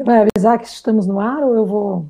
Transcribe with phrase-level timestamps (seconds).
[0.00, 2.06] Você vai avisar que estamos no ar ou eu vou.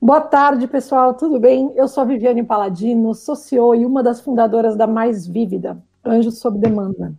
[0.00, 1.70] Boa tarde, pessoal, tudo bem?
[1.76, 6.38] Eu sou a Viviane Paladino, sou CEO e uma das fundadoras da Mais Vívida, Anjos
[6.38, 7.12] Sob Demanda.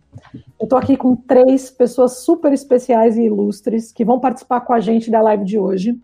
[0.58, 4.80] Eu estou aqui com três pessoas super especiais e ilustres que vão participar com a
[4.80, 5.96] gente da live de hoje.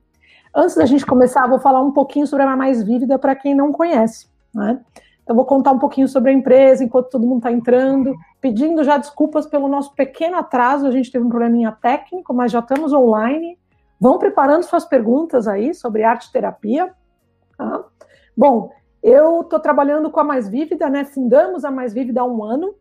[0.54, 3.72] Antes da gente começar, vou falar um pouquinho sobre a Mais Vívida para quem não
[3.72, 4.29] conhece.
[4.54, 4.79] Né?
[5.26, 8.14] Eu vou contar um pouquinho sobre a empresa enquanto todo mundo está entrando,
[8.45, 10.86] pedindo já desculpas pelo nosso pequeno atraso.
[10.86, 13.58] A gente teve um probleminha técnico, mas já estamos online.
[13.98, 16.93] Vão preparando suas perguntas aí sobre arte terapia.
[17.57, 17.82] Tá?
[18.36, 18.71] Bom,
[19.02, 21.07] eu estou trabalhando com a Mais Vívida, né?
[21.07, 22.75] Fundamos a Mais Vívida há um ano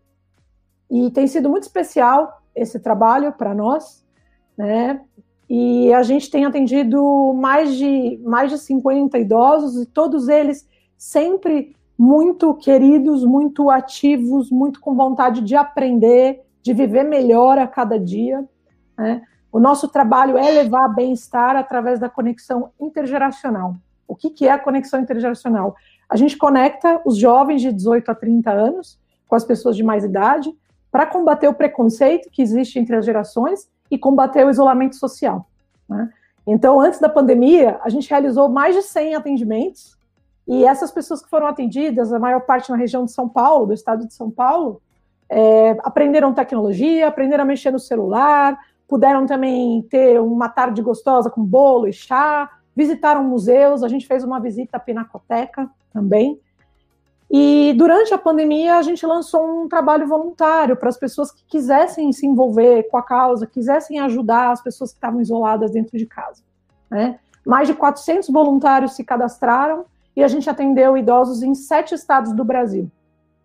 [0.92, 4.06] e tem sido muito especial esse trabalho para nós,
[4.58, 5.00] né?
[5.50, 11.74] E a gente tem atendido mais de mais de 50 idosos e todos eles sempre
[11.98, 18.44] muito queridos, muito ativos, muito com vontade de aprender, de viver melhor a cada dia.
[18.98, 19.22] Né?
[19.52, 23.76] O nosso trabalho é levar bem-estar através da conexão intergeracional.
[24.08, 25.76] O que, que é a conexão intergeracional?
[26.10, 30.04] A gente conecta os jovens de 18 a 30 anos com as pessoas de mais
[30.04, 30.54] idade
[30.92, 35.48] para combater o preconceito que existe entre as gerações e combater o isolamento social.
[35.90, 36.10] Né?
[36.46, 39.98] Então, antes da pandemia, a gente realizou mais de 100 atendimentos
[40.48, 43.74] e essas pessoas que foram atendidas, a maior parte na região de São Paulo, do
[43.74, 44.82] estado de São Paulo,
[45.30, 51.44] é, aprenderam tecnologia, aprenderam a mexer no celular, puderam também ter uma tarde gostosa com
[51.44, 56.40] bolo e chá, visitaram museus, a gente fez uma visita à Pinacoteca também.
[57.32, 62.12] E durante a pandemia, a gente lançou um trabalho voluntário para as pessoas que quisessem
[62.12, 66.44] se envolver com a causa, quisessem ajudar as pessoas que estavam isoladas dentro de casa.
[66.92, 67.18] Né?
[67.44, 69.86] Mais de 400 voluntários se cadastraram
[70.16, 72.90] e a gente atendeu idosos em sete estados do Brasil.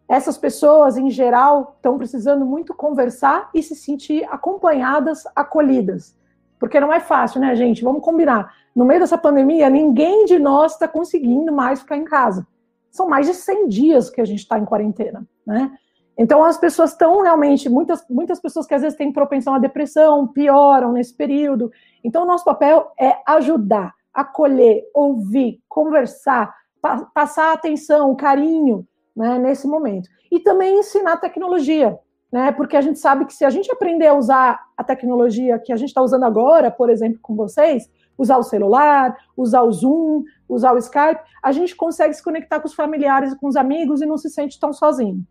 [0.09, 6.17] Essas pessoas, em geral, estão precisando muito conversar e se sentir acompanhadas, acolhidas.
[6.59, 7.85] Porque não é fácil, né, gente?
[7.85, 8.53] Vamos combinar.
[8.75, 12.47] No meio dessa pandemia, ninguém de nós está conseguindo mais ficar em casa.
[12.91, 15.71] São mais de 100 dias que a gente está em quarentena, né?
[16.17, 20.27] Então, as pessoas estão realmente, muitas, muitas pessoas que às vezes têm propensão à depressão,
[20.27, 21.71] pioram nesse período.
[22.03, 28.87] Então, o nosso papel é ajudar, acolher, ouvir, conversar, pa passar atenção, carinho
[29.17, 30.09] né, nesse momento.
[30.31, 31.99] E também ensinar tecnologia,
[32.31, 32.53] né?
[32.53, 35.77] Porque a gente sabe que se a gente aprender a usar a tecnologia que a
[35.77, 40.73] gente está usando agora, por exemplo, com vocês, usar o celular, usar o Zoom, usar
[40.73, 44.07] o Skype, a gente consegue se conectar com os familiares e com os amigos e
[44.07, 45.25] não se sente tão sozinho.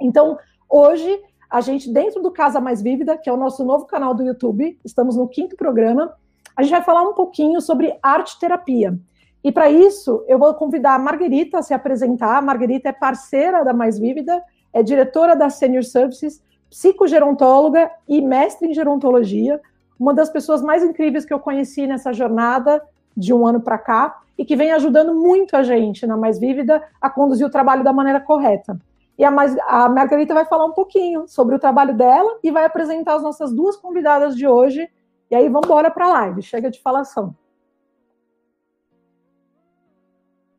[0.00, 0.38] Então,
[0.70, 4.22] hoje, a gente, dentro do Casa Mais Vívida, que é o nosso novo canal do
[4.22, 6.14] YouTube, estamos no quinto programa,
[6.56, 8.98] a gente vai falar um pouquinho sobre arte terapia.
[9.44, 12.38] E para isso, eu vou convidar a Margarita a se apresentar.
[12.38, 14.42] A Margarita é parceira da Mais Vívida,
[14.72, 19.60] é diretora da Senior Services, psicogerontóloga e mestre em gerontologia,
[19.98, 22.82] uma das pessoas mais incríveis que eu conheci nessa jornada
[23.16, 26.82] de um ano para cá e que vem ajudando muito a gente na Mais Vívida
[27.00, 28.80] a conduzir o trabalho da maneira correta.
[29.18, 32.64] E a, mais, a Margarita vai falar um pouquinho sobre o trabalho dela e vai
[32.64, 34.88] apresentar as nossas duas convidadas de hoje.
[35.32, 36.42] E aí vamos embora para a live.
[36.42, 37.34] Chega de falação.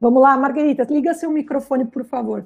[0.01, 2.43] Vamos lá, Margarita, liga seu microfone, por favor.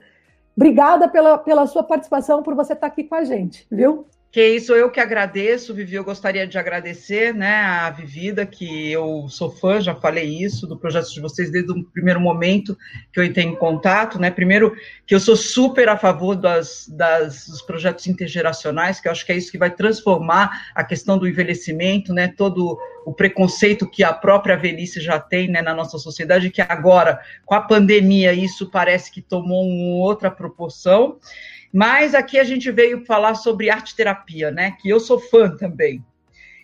[0.54, 4.06] Obrigada pela, pela sua participação, por você estar aqui com a gente, viu?
[4.38, 5.96] Que isso, eu que agradeço, Vivi.
[5.96, 10.78] Eu gostaria de agradecer né, a Vivida, que eu sou fã, já falei isso, do
[10.78, 12.78] projeto de vocês desde o primeiro momento
[13.12, 14.20] que eu entrei em contato.
[14.20, 14.30] Né?
[14.30, 14.76] Primeiro,
[15.08, 19.32] que eu sou super a favor das, das, dos projetos intergeracionais, que eu acho que
[19.32, 22.28] é isso que vai transformar a questão do envelhecimento, né?
[22.28, 22.78] todo
[23.08, 27.56] o preconceito que a própria velhice já tem né, na nossa sociedade, que agora, com
[27.56, 31.18] a pandemia, isso parece que tomou uma outra proporção.
[31.74, 34.72] Mas aqui a gente veio falar sobre arte terapia, né?
[34.80, 36.04] Que eu sou fã também.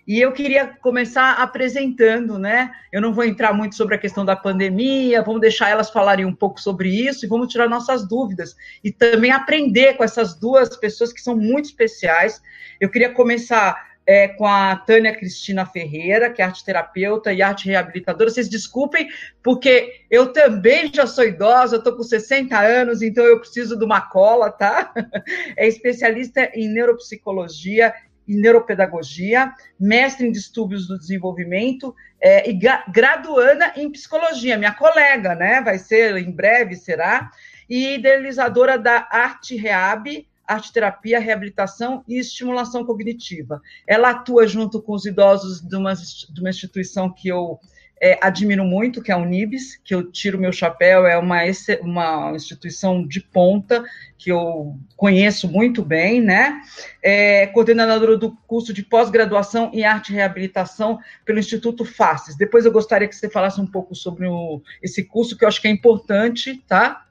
[0.06, 2.72] E eu queria começar apresentando, né?
[2.92, 6.36] Eu não vou entrar muito sobre a questão da pandemia, vamos deixar elas falarem um
[6.36, 8.54] pouco sobre isso e vamos tirar nossas dúvidas
[8.84, 12.42] e também aprender com essas duas pessoas que são muito especiais.
[12.82, 17.68] Eu queria começar é, com a Tânia Cristina Ferreira, que é arte terapeuta e arte
[17.68, 18.30] reabilitadora.
[18.30, 19.10] Vocês desculpem,
[19.42, 24.02] porque eu também já sou idosa, estou com 60 anos, então eu preciso de uma
[24.02, 24.94] cola, tá?
[25.56, 27.94] É especialista em neuropsicologia
[28.28, 35.62] e neuropedagogia, mestre em distúrbios do desenvolvimento é, e graduanda em psicologia, minha colega, né?
[35.62, 37.30] Vai ser em breve, será?
[37.70, 43.62] E idealizadora da Arte Reab, arte terapia, reabilitação e estimulação cognitiva.
[43.88, 47.60] Ela atua junto com os idosos de uma, de uma instituição que eu
[48.04, 51.38] é, admiro muito, que é a Unibis, que eu tiro meu chapéu, é uma,
[51.82, 53.82] uma instituição de ponta,
[54.18, 56.60] que eu conheço muito bem, né?
[57.02, 62.36] É coordenadora do curso de pós-graduação em arte e reabilitação pelo Instituto Faces.
[62.36, 65.62] Depois eu gostaria que você falasse um pouco sobre o, esse curso, que eu acho
[65.62, 67.06] que é importante, tá?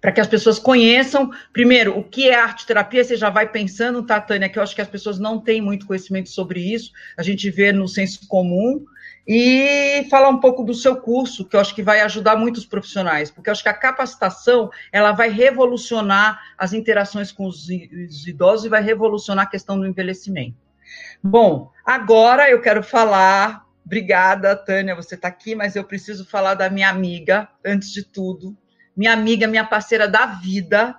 [0.00, 4.04] Para que as pessoas conheçam, primeiro, o que é arte terapia, você já vai pensando,
[4.04, 7.22] tá, Tânia, que eu acho que as pessoas não têm muito conhecimento sobre isso, a
[7.22, 8.84] gente vê no senso comum,
[9.30, 13.30] e falar um pouco do seu curso, que eu acho que vai ajudar muitos profissionais,
[13.30, 17.68] porque eu acho que a capacitação ela vai revolucionar as interações com os
[18.26, 20.56] idosos e vai revolucionar a questão do envelhecimento.
[21.22, 23.66] Bom, agora eu quero falar.
[23.84, 28.56] Obrigada, Tânia, você está aqui, mas eu preciso falar da minha amiga, antes de tudo.
[28.98, 30.94] Minha amiga, minha parceira da vida.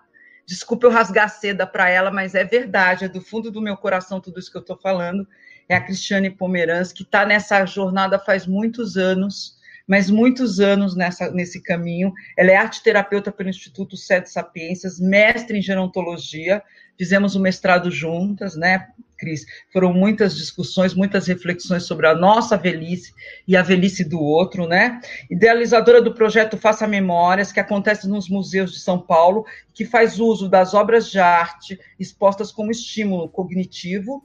[0.46, 4.20] Desculpa eu rasgar seda para ela, mas é verdade, é do fundo do meu coração
[4.20, 5.28] tudo isso que eu estou falando
[5.70, 9.56] é a Cristiane Pomeranz, que está nessa jornada faz muitos anos,
[9.88, 12.12] mas muitos anos nessa, nesse caminho.
[12.36, 16.64] Ela é arte terapeuta pelo Instituto Sete Sapiências, mestre em gerontologia,
[17.00, 19.46] fizemos o um mestrado juntas, né, Cris?
[19.72, 23.14] Foram muitas discussões, muitas reflexões sobre a nossa velhice
[23.48, 25.00] e a velhice do outro, né?
[25.32, 30.50] Idealizadora do projeto Faça Memórias, que acontece nos museus de São Paulo, que faz uso
[30.50, 34.22] das obras de arte expostas como estímulo cognitivo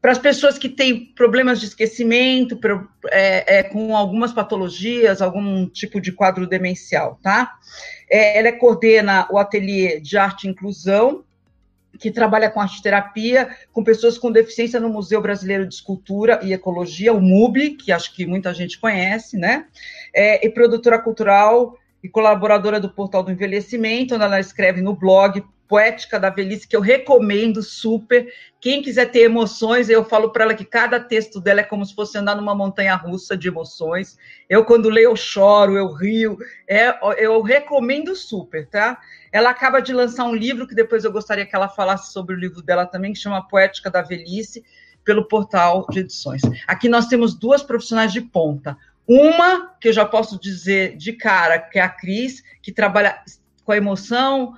[0.00, 2.58] para as pessoas que têm problemas de esquecimento,
[3.08, 7.52] é, é, com algumas patologias, algum tipo de quadro demencial, tá?
[8.10, 11.22] É, ela coordena o ateliê de arte e inclusão,
[11.98, 16.52] que trabalha com arte terapia, com pessoas com deficiência no Museu Brasileiro de Escultura e
[16.52, 19.66] Ecologia, o MUBI, que acho que muita gente conhece, né?
[20.14, 25.44] É, e produtora cultural e colaboradora do Portal do Envelhecimento, onde ela escreve no blog
[25.72, 28.30] Poética da Velhice, que eu recomendo super.
[28.60, 31.94] Quem quiser ter emoções, eu falo para ela que cada texto dela é como se
[31.94, 34.18] fosse andar numa montanha russa de emoções.
[34.50, 36.36] Eu, quando leio, eu choro, eu rio.
[36.68, 39.00] É, eu recomendo super, tá?
[39.32, 42.38] Ela acaba de lançar um livro que depois eu gostaria que ela falasse sobre o
[42.38, 44.62] livro dela também, que chama Poética da Velhice,
[45.02, 46.42] pelo portal de edições.
[46.66, 48.76] Aqui nós temos duas profissionais de ponta.
[49.08, 53.18] Uma, que eu já posso dizer de cara, que é a Cris, que trabalha
[53.64, 54.54] com a emoção,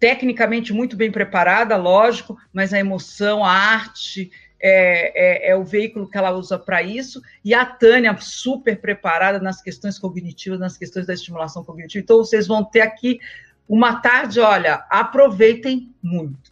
[0.00, 6.08] tecnicamente muito bem preparada, lógico, mas a emoção, a arte é, é, é o veículo
[6.08, 11.06] que ela usa para isso, e a Tânia, super preparada nas questões cognitivas, nas questões
[11.06, 12.02] da estimulação cognitiva.
[12.02, 13.20] Então, vocês vão ter aqui
[13.68, 16.50] uma tarde, olha, aproveitem muito.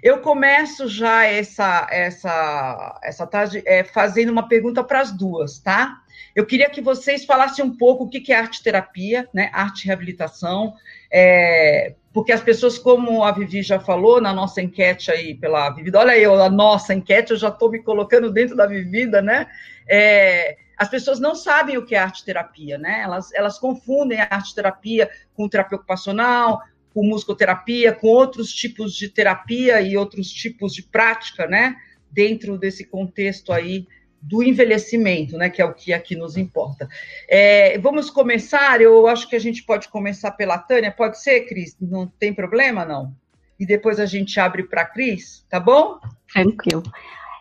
[0.00, 6.00] Eu começo já essa, essa, essa tarde é, fazendo uma pergunta para as duas, tá?
[6.34, 9.50] Eu queria que vocês falassem um pouco o que é arte terapia, né?
[9.52, 10.74] Arte reabilitação,
[11.10, 15.98] é, porque as pessoas, como a Vivi já falou na nossa enquete aí pela Vivida,
[15.98, 19.46] olha eu, a nossa enquete, eu já estou me colocando dentro da Vivida, né?
[19.88, 23.00] É, as pessoas não sabem o que é arte terapia, né?
[23.02, 26.62] Elas, elas confundem a arte terapia com terapia ocupacional,
[26.94, 31.76] com musicoterapia, com outros tipos de terapia e outros tipos de prática, né?
[32.10, 33.86] Dentro desse contexto aí
[34.28, 36.86] do envelhecimento, né, que é o que aqui nos importa.
[37.28, 41.74] É, vamos começar, eu acho que a gente pode começar pela Tânia, pode ser, Cris?
[41.80, 43.14] Não tem problema, não?
[43.58, 45.98] E depois a gente abre para a Cris, tá bom?
[46.30, 46.82] Tranquilo.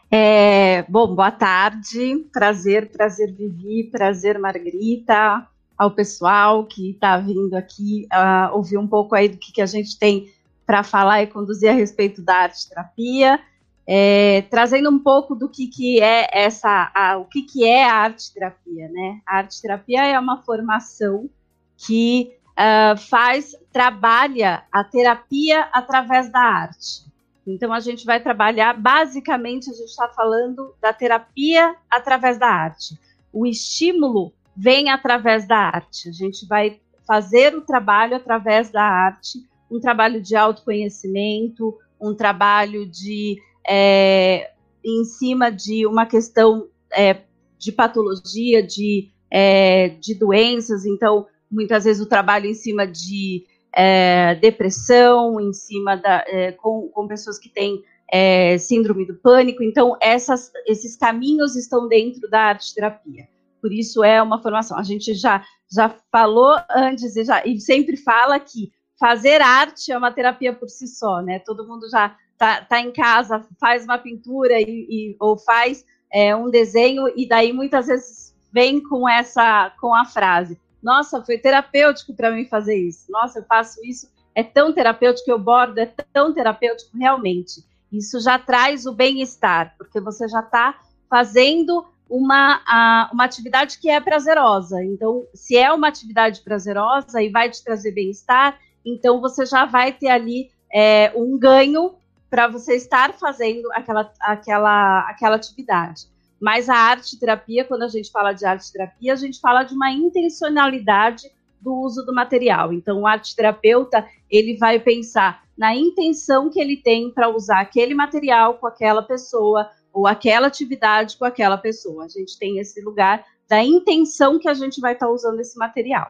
[0.10, 5.46] É, bom, boa tarde, prazer, prazer Vivi, prazer Margarita,
[5.78, 9.66] ao pessoal que está vindo aqui uh, ouvir um pouco aí do que, que a
[9.66, 10.32] gente tem
[10.66, 13.40] para falar e conduzir a respeito da arte terapia
[13.88, 17.94] é, trazendo um pouco do que, que é essa, a, o que, que é a
[17.94, 19.22] arte terapia, né?
[19.26, 21.30] A arte terapia é uma formação
[21.78, 27.08] que uh, faz, trabalha a terapia através da arte.
[27.46, 33.00] Então a gente vai trabalhar, basicamente a gente está falando da terapia através da arte.
[33.32, 36.10] O estímulo vem através da arte.
[36.10, 39.40] A gente vai fazer o trabalho através da arte,
[39.72, 44.52] um trabalho de autoconhecimento, um trabalho de é,
[44.84, 47.22] em cima de uma questão é,
[47.58, 54.36] de patologia, de, é, de doenças, então muitas vezes o trabalho em cima de é,
[54.36, 59.98] depressão, em cima da, é, com, com pessoas que têm é, síndrome do pânico, então
[60.02, 63.28] essas, esses caminhos estão dentro da arte terapia.
[63.62, 64.78] Por isso é uma formação.
[64.78, 69.98] A gente já, já falou antes e, já, e sempre fala que fazer arte é
[69.98, 71.40] uma terapia por si só, né?
[71.40, 76.36] Todo mundo já tá, tá em casa, faz uma pintura e, e ou faz é,
[76.36, 82.14] um desenho e daí muitas vezes vem com essa com a frase: "Nossa, foi terapêutico
[82.14, 83.12] para mim fazer isso.
[83.12, 87.64] Nossa, eu faço isso, é tão terapêutico, eu bordo, é tão terapêutico realmente".
[87.92, 90.78] Isso já traz o bem-estar, porque você já está
[91.10, 94.84] fazendo uma, a, uma atividade que é prazerosa.
[94.84, 99.92] Então, se é uma atividade prazerosa e vai te trazer bem-estar, então você já vai
[99.92, 101.96] ter ali é, um ganho
[102.30, 106.08] para você estar fazendo aquela, aquela, aquela atividade.
[106.40, 109.74] Mas a arte terapia, quando a gente fala de arte terapia, a gente fala de
[109.74, 112.72] uma intencionalidade do uso do material.
[112.72, 117.96] Então, o arte terapeuta ele vai pensar na intenção que ele tem para usar aquele
[117.96, 122.06] material com aquela pessoa ou aquela atividade com aquela pessoa.
[122.06, 125.58] A gente tem esse lugar da intenção que a gente vai estar tá usando esse
[125.58, 126.08] material.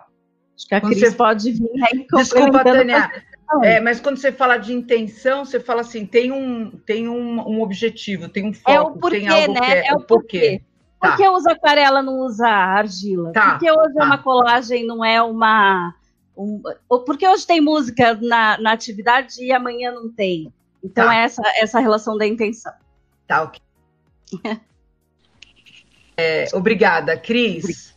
[0.55, 1.11] Acho que a Cris você...
[1.11, 3.09] pode vir aí Desculpa, Tânia.
[3.63, 7.61] É, mas quando você fala de intenção, você fala assim, tem um, tem um, um
[7.61, 9.59] objetivo, tem um foco, é o porquê, tem algo né?
[9.59, 10.07] que é, é o porquê.
[10.07, 10.61] porquê.
[10.99, 11.09] Tá.
[11.09, 13.31] Por que usa aquarela, não usa argila?
[13.31, 13.51] Tá.
[13.51, 14.05] Por que hoje tá.
[14.05, 15.93] uma colagem não é uma...
[16.35, 20.51] Um, por que hoje tem música na, na atividade e amanhã não tem?
[20.83, 21.15] Então tá.
[21.15, 22.73] é essa, essa relação da intenção.
[23.25, 23.61] Tá, ok.
[26.17, 27.95] é, obrigada, Cris.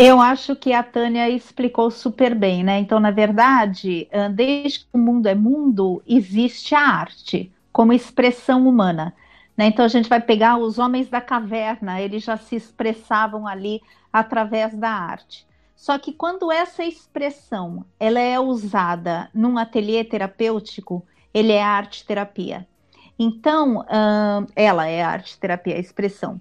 [0.00, 2.78] Eu acho que a Tânia explicou super bem, né?
[2.78, 9.12] Então, na verdade, desde que o mundo é mundo, existe a arte como expressão humana.
[9.56, 9.66] Né?
[9.66, 14.72] Então, a gente vai pegar os homens da caverna, eles já se expressavam ali através
[14.72, 15.44] da arte.
[15.74, 22.66] Só que quando essa expressão ela é usada num ateliê terapêutico, ele é arte terapia.
[23.18, 26.40] Então, uh, ela é arte terapia, a expressão.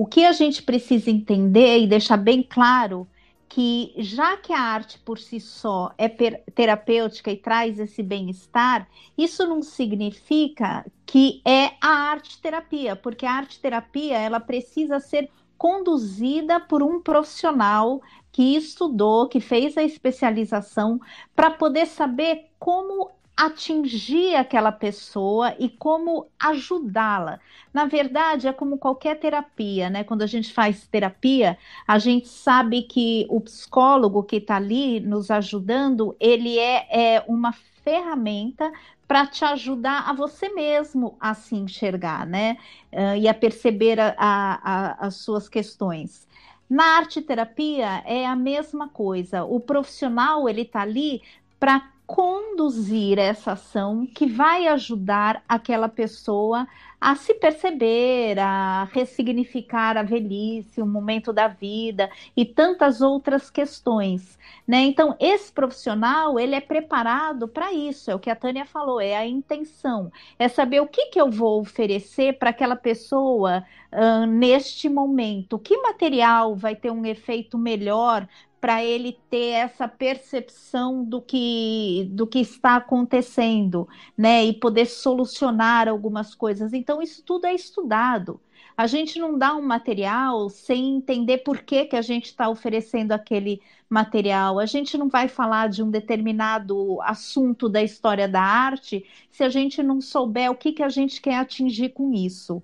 [0.00, 3.06] O que a gente precisa entender e deixar bem claro
[3.46, 8.88] que já que a arte por si só é terapêutica e traz esse bem-estar,
[9.18, 15.28] isso não significa que é a arte terapia, porque a arte terapia ela precisa ser
[15.58, 18.00] conduzida por um profissional
[18.32, 20.98] que estudou, que fez a especialização
[21.36, 27.40] para poder saber como atingir aquela pessoa e como ajudá-la.
[27.72, 30.04] Na verdade, é como qualquer terapia, né?
[30.04, 31.56] Quando a gente faz terapia,
[31.88, 37.52] a gente sabe que o psicólogo que está ali nos ajudando, ele é, é uma
[37.82, 38.70] ferramenta
[39.08, 42.58] para te ajudar a você mesmo a se enxergar, né?
[42.92, 46.28] Uh, e a perceber a, a, a, as suas questões.
[46.68, 49.44] Na arte terapia é a mesma coisa.
[49.44, 51.22] O profissional ele está ali
[51.58, 56.66] para conduzir essa ação que vai ajudar aquela pessoa
[57.00, 64.36] a se perceber, a ressignificar a velhice, o momento da vida e tantas outras questões,
[64.66, 64.78] né?
[64.80, 69.16] Então, esse profissional, ele é preparado para isso, é o que a Tânia falou, é
[69.16, 74.88] a intenção, é saber o que, que eu vou oferecer para aquela pessoa uh, neste
[74.88, 78.26] momento, que material vai ter um efeito melhor
[78.60, 84.44] para ele ter essa percepção do que, do que está acontecendo, né?
[84.44, 86.72] E poder solucionar algumas coisas.
[86.72, 88.40] Então, isso tudo é estudado.
[88.76, 93.12] A gente não dá um material sem entender por que, que a gente está oferecendo
[93.12, 94.58] aquele material.
[94.58, 99.48] A gente não vai falar de um determinado assunto da história da arte se a
[99.48, 102.62] gente não souber o que, que a gente quer atingir com isso.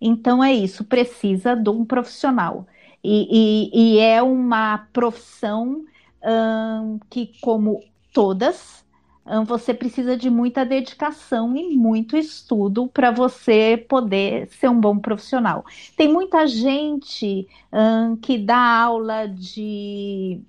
[0.00, 2.66] Então, é isso, precisa de um profissional.
[3.02, 5.84] E, e, e é uma profissão
[6.24, 7.80] hum, que, como
[8.12, 8.84] todas,
[9.26, 14.98] hum, você precisa de muita dedicação e muito estudo para você poder ser um bom
[14.98, 15.64] profissional.
[15.96, 20.40] Tem muita gente hum, que dá aula de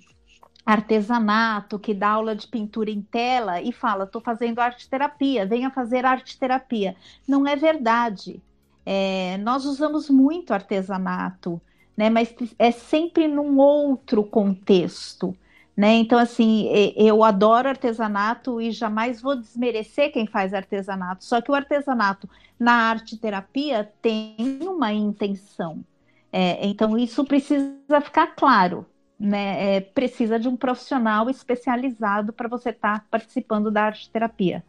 [0.65, 5.69] artesanato, que dá aula de pintura em tela e fala: estou fazendo arte terapia, venha
[5.71, 6.95] fazer arte terapia.
[7.27, 8.41] Não é verdade.
[8.85, 11.61] É, nós usamos muito artesanato
[11.99, 12.09] né?
[12.09, 15.35] Mas é sempre num outro contexto.
[15.75, 15.95] Né?
[15.95, 21.25] Então, assim, eu adoro artesanato e jamais vou desmerecer quem faz artesanato.
[21.25, 25.83] Só que o artesanato na arte terapia tem uma intenção.
[26.31, 28.85] É, então, isso precisa ficar claro.
[29.19, 29.75] Né?
[29.75, 34.63] É, precisa de um profissional especializado para você estar tá participando da arte terapia.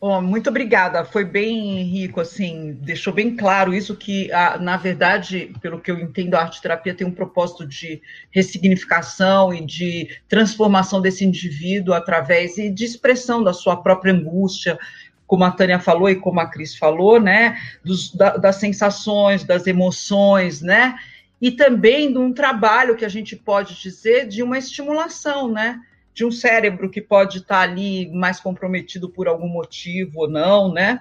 [0.00, 4.28] Oh, muito obrigada, foi bem rico, assim, deixou bem claro isso que,
[4.60, 8.00] na verdade, pelo que eu entendo, a arte terapia tem um propósito de
[8.30, 14.78] ressignificação e de transformação desse indivíduo através e de expressão da sua própria angústia,
[15.26, 19.66] como a Tânia falou e como a Cris falou, né, dos, da, das sensações, das
[19.66, 20.94] emoções, né,
[21.42, 25.80] e também de um trabalho que a gente pode dizer de uma estimulação, né,
[26.18, 30.98] de um cérebro que pode estar ali mais comprometido por algum motivo ou não, né?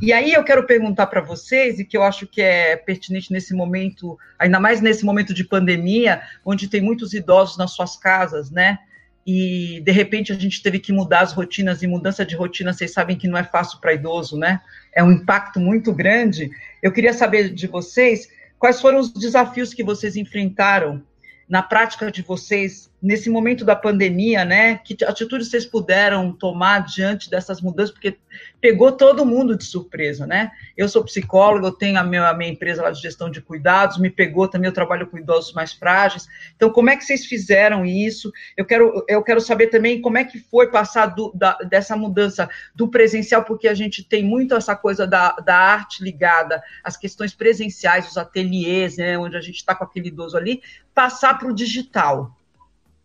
[0.00, 3.52] E aí eu quero perguntar para vocês, e que eu acho que é pertinente nesse
[3.52, 8.78] momento, ainda mais nesse momento de pandemia, onde tem muitos idosos nas suas casas, né?
[9.26, 12.92] e de repente a gente teve que mudar as rotinas, e mudança de rotina, vocês
[12.92, 14.60] sabem que não é fácil para idoso, né?
[14.94, 16.50] É um impacto muito grande.
[16.80, 21.02] Eu queria saber de vocês quais foram os desafios que vocês enfrentaram
[21.48, 24.76] na prática de vocês nesse momento da pandemia, né?
[24.78, 27.92] Que atitudes vocês puderam tomar diante dessas mudanças?
[27.92, 28.18] Porque
[28.60, 30.50] pegou todo mundo de surpresa, né?
[30.76, 33.98] Eu sou psicóloga, eu tenho a minha, a minha empresa lá de gestão de cuidados,
[33.98, 36.28] me pegou também, eu trabalho com idosos mais frágeis.
[36.54, 38.30] Então, como é que vocês fizeram isso?
[38.56, 42.48] Eu quero, eu quero saber também como é que foi passar do, da, dessa mudança
[42.74, 47.34] do presencial, porque a gente tem muito essa coisa da, da arte ligada às questões
[47.34, 49.18] presenciais, os ateliês, né?
[49.18, 50.62] Onde a gente está com aquele idoso ali,
[50.94, 52.36] passar para o digital.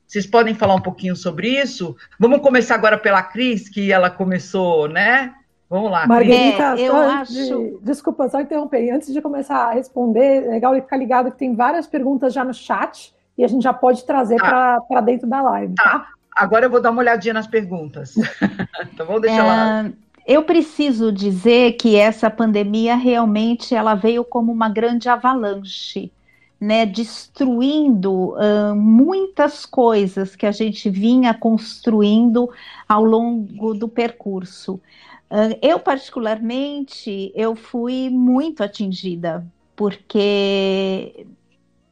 [0.07, 1.95] Vocês podem falar um pouquinho sobre isso?
[2.19, 5.33] Vamos começar agora pela Cris, que ela começou, né?
[5.69, 6.05] Vamos lá.
[6.05, 7.33] Margarita, é, eu acho.
[7.33, 8.91] De, desculpa, só interromper.
[8.91, 12.53] Antes de começar a responder, é legal ficar ligado que tem várias perguntas já no
[12.53, 14.79] chat e a gente já pode trazer tá.
[14.88, 15.74] para dentro da live.
[15.75, 15.83] Tá.
[15.83, 16.07] tá.
[16.35, 18.15] Agora eu vou dar uma olhadinha nas perguntas.
[18.93, 19.47] então vamos deixar é...
[19.47, 19.91] lá.
[20.27, 26.12] Eu preciso dizer que essa pandemia realmente ela veio como uma grande avalanche
[26.59, 32.50] né, destruindo uh, muitas coisas que a gente vinha construindo
[32.88, 34.75] ao longo do percurso.
[35.29, 39.45] Uh, eu, particularmente, eu fui muito atingida,
[39.75, 41.25] porque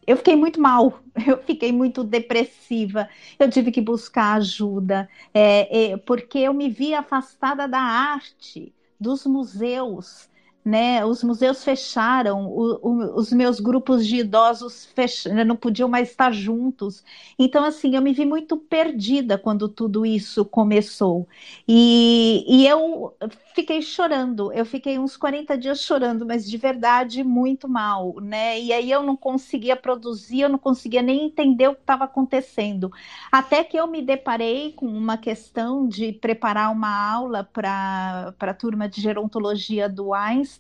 [0.06, 5.98] eu fiquei muito mal, eu fiquei muito depressiva, eu tive que buscar ajuda, é, é,
[5.98, 10.30] porque eu me vi afastada da arte, dos museus,
[10.66, 11.04] né?
[11.06, 15.28] Os museus fecharam, o, o, os meus grupos de idosos fech...
[15.30, 17.04] não podiam mais estar juntos.
[17.38, 21.28] Então, assim, eu me vi muito perdida quando tudo isso começou.
[21.68, 23.14] E, e eu
[23.54, 28.60] fiquei chorando, eu fiquei uns 40 dias chorando, mas de verdade muito mal, né?
[28.60, 32.92] E aí eu não conseguia produzir, eu não conseguia nem entender o que estava acontecendo.
[33.32, 38.88] Até que eu me deparei com uma questão de preparar uma aula para a turma
[38.88, 40.53] de gerontologia do Einstein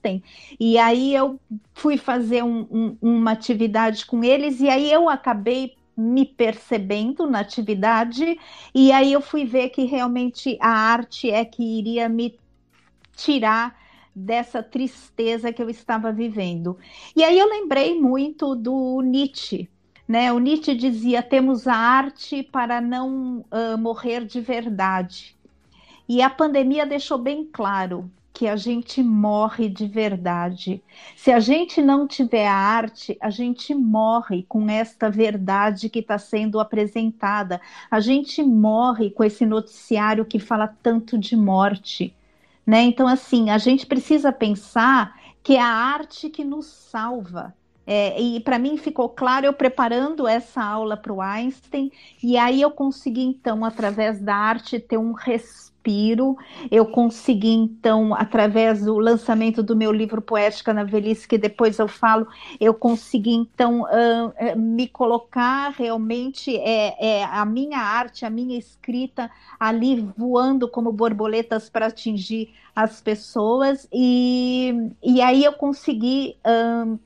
[0.59, 1.39] E aí eu
[1.73, 7.39] fui fazer um, um, uma atividade com eles, e aí eu acabei me percebendo na
[7.39, 8.39] atividade,
[8.73, 12.39] e aí eu fui ver que realmente a arte é que iria me
[13.15, 13.77] tirar
[14.15, 16.77] dessa tristeza que eu estava vivendo.
[17.15, 19.69] E aí eu lembrei muito do Nietzsche,
[20.07, 20.31] né?
[20.31, 25.35] O Nietzsche dizia: temos a arte para não uh, morrer de verdade.
[26.07, 30.81] E a pandemia deixou bem claro que a gente morre de verdade.
[31.15, 36.59] Se a gente não tiver arte, a gente morre com esta verdade que está sendo
[36.59, 37.61] apresentada.
[37.91, 42.15] A gente morre com esse noticiário que fala tanto de morte.
[42.65, 42.81] Né?
[42.81, 47.53] Então, assim, a gente precisa pensar que é a arte que nos salva.
[47.85, 51.91] É, e para mim ficou claro eu preparando essa aula para o Einstein,
[52.21, 56.37] e aí eu consegui, então, através da arte, ter um respiro.
[56.71, 61.89] Eu consegui, então, através do lançamento do meu livro Poética na Velhice, que depois eu
[61.89, 62.25] falo,
[62.57, 69.29] eu consegui, então, uh, me colocar realmente é, é, a minha arte, a minha escrita
[69.59, 73.85] ali voando como borboletas para atingir as pessoas.
[73.91, 76.97] E, e aí eu consegui uh,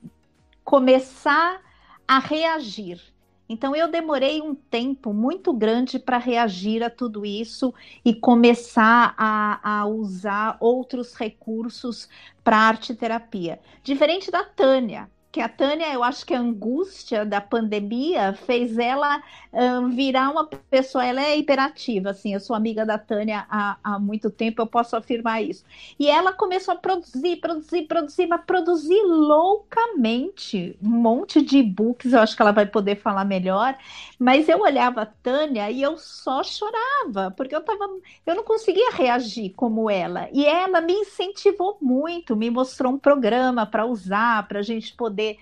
[0.68, 1.60] começar
[2.06, 3.00] a reagir
[3.48, 7.72] então, eu demorei um tempo muito grande para reagir a tudo isso
[8.04, 12.08] e começar a, a usar outros recursos
[12.44, 13.58] para arte terapia.
[13.82, 19.22] Diferente da Tânia, que a Tânia, eu acho que a angústia da pandemia fez ela
[19.52, 23.98] um, virar uma pessoa, ela é hiperativa, assim, eu sou amiga da Tânia há, há
[23.98, 25.64] muito tempo, eu posso afirmar isso.
[25.98, 32.20] E ela começou a produzir, produzir, produzir, mas produzir loucamente, um monte de e-books, eu
[32.20, 33.76] acho que ela vai poder falar melhor,
[34.18, 37.86] mas eu olhava a Tânia e eu só chorava, porque eu tava,
[38.26, 43.66] eu não conseguia reagir como ela, e ela me incentivou muito, me mostrou um programa
[43.66, 45.38] para usar, para a gente poder poder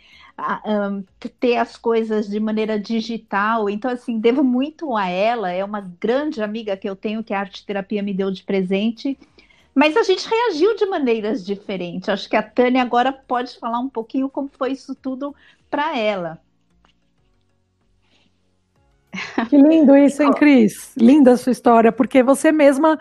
[0.66, 1.04] um,
[1.38, 3.68] ter as coisas de maneira digital.
[3.68, 7.40] Então, assim, devo muito a ela, é uma grande amiga que eu tenho, que a
[7.40, 9.18] arte terapia me deu de presente.
[9.74, 12.08] Mas a gente reagiu de maneiras diferentes.
[12.08, 15.34] Acho que a Tânia agora pode falar um pouquinho como foi isso tudo
[15.70, 16.40] para ela.
[19.48, 20.94] Que lindo isso, hein, Cris?
[20.96, 22.98] Linda a sua história, porque você mesma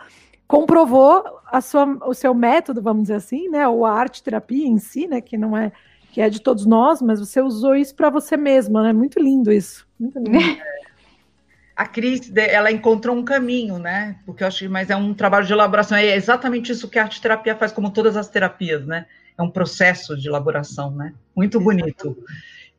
[0.48, 3.68] comprovou a sua, o seu método, vamos dizer assim, né?
[3.68, 5.20] Ou a arte terapia em si, né?
[5.20, 5.74] Que não é
[6.16, 8.94] que é de todos nós, mas você usou isso para você mesma, né?
[8.94, 9.86] Muito lindo isso.
[10.00, 10.38] Muito lindo.
[11.76, 14.16] A Cris, ela encontrou um caminho, né?
[14.26, 15.98] Porque eu acho, mas é um trabalho de elaboração.
[15.98, 19.08] É exatamente isso que a arte terapia faz, como todas as terapias, né?
[19.38, 21.14] É um processo de elaboração, né?
[21.36, 22.18] Muito bonito.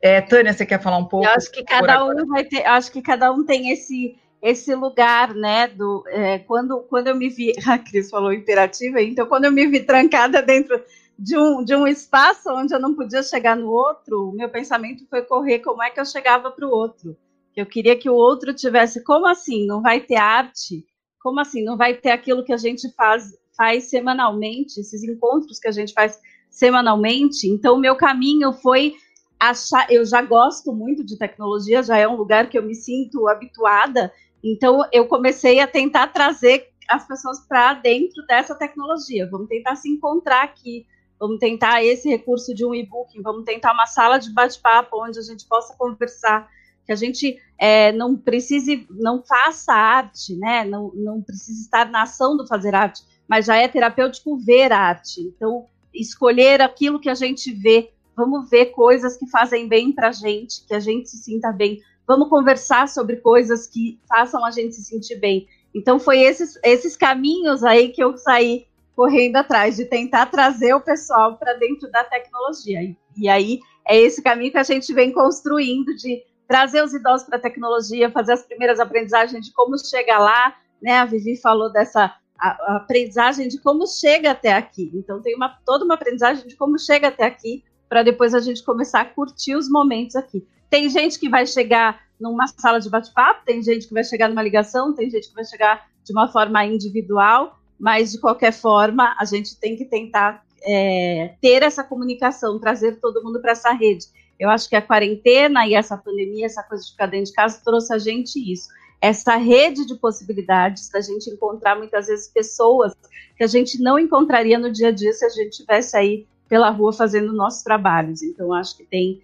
[0.00, 1.26] É, Tânia, você quer falar um pouco?
[1.26, 5.34] Eu acho que cada um vai ter, acho que cada um tem esse esse lugar,
[5.34, 9.52] né, do é, quando quando eu me vi, a Cris falou imperativa, então quando eu
[9.52, 10.80] me vi trancada dentro
[11.18, 15.22] de um, de um espaço onde eu não podia chegar no outro, meu pensamento foi
[15.22, 17.16] correr como é que eu chegava para o outro.
[17.54, 19.66] Eu queria que o outro tivesse, como assim?
[19.66, 20.84] Não vai ter arte?
[21.20, 21.64] Como assim?
[21.64, 25.94] Não vai ter aquilo que a gente faz, faz semanalmente, esses encontros que a gente
[25.94, 27.48] faz semanalmente?
[27.48, 28.94] Então, o meu caminho foi
[29.40, 29.90] achar.
[29.90, 34.12] Eu já gosto muito de tecnologia, já é um lugar que eu me sinto habituada.
[34.44, 39.26] Então, eu comecei a tentar trazer as pessoas para dentro dessa tecnologia.
[39.30, 40.86] Vamos tentar se encontrar aqui
[41.18, 45.22] Vamos tentar esse recurso de um e-book, vamos tentar uma sala de bate-papo onde a
[45.22, 46.48] gente possa conversar,
[46.84, 50.64] que a gente é, não precise, não faça arte, né?
[50.64, 55.20] Não, não precisa estar na ação do fazer arte, mas já é terapêutico ver arte.
[55.20, 60.12] Então, escolher aquilo que a gente vê, vamos ver coisas que fazem bem para a
[60.12, 61.80] gente, que a gente se sinta bem.
[62.06, 65.48] Vamos conversar sobre coisas que façam a gente se sentir bem.
[65.74, 70.80] Então, foi esses, esses caminhos aí que eu saí correndo atrás de tentar trazer o
[70.80, 72.82] pessoal para dentro da tecnologia.
[72.82, 77.26] E, e, aí é esse caminho que a gente vem construindo de trazer os idosos
[77.26, 80.98] para a tecnologia, fazer as primeiras aprendizagens de como chegar lá, né?
[80.98, 84.90] A Vivi falou dessa a, a aprendizagem de como chega até aqui.
[84.94, 88.64] Então tem uma, toda uma aprendizagem de como chega até aqui para depois a gente
[88.64, 90.46] começar a curtir os momentos aqui.
[90.70, 94.42] Tem gente que vai chegar numa sala de bate-papo, tem gente que vai chegar numa
[94.42, 99.24] ligação, tem gente que vai chegar de uma forma individual, mas de qualquer forma a
[99.24, 104.06] gente tem que tentar é, ter essa comunicação, trazer todo mundo para essa rede.
[104.38, 107.60] Eu acho que a quarentena e essa pandemia, essa coisa de ficar dentro de casa,
[107.64, 108.68] trouxe a gente isso.
[109.00, 112.92] Essa rede de possibilidades da gente encontrar muitas vezes pessoas
[113.36, 116.70] que a gente não encontraria no dia a dia se a gente estivesse aí pela
[116.70, 118.22] rua fazendo nossos trabalhos.
[118.22, 119.22] Então, acho que tem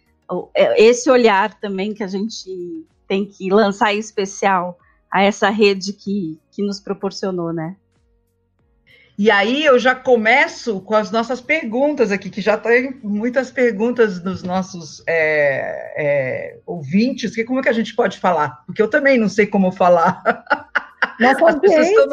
[0.55, 4.79] é, esse olhar também que a gente tem que lançar em especial
[5.11, 7.77] a essa rede que, que nos proporcionou, né?
[9.23, 14.19] E aí eu já começo com as nossas perguntas aqui, que já tem muitas perguntas
[14.19, 18.65] dos nossos é, é, ouvintes, que como é que a gente pode falar?
[18.67, 20.25] Porque eu também não sei como falar.
[21.21, 22.07] Nossa As audiência,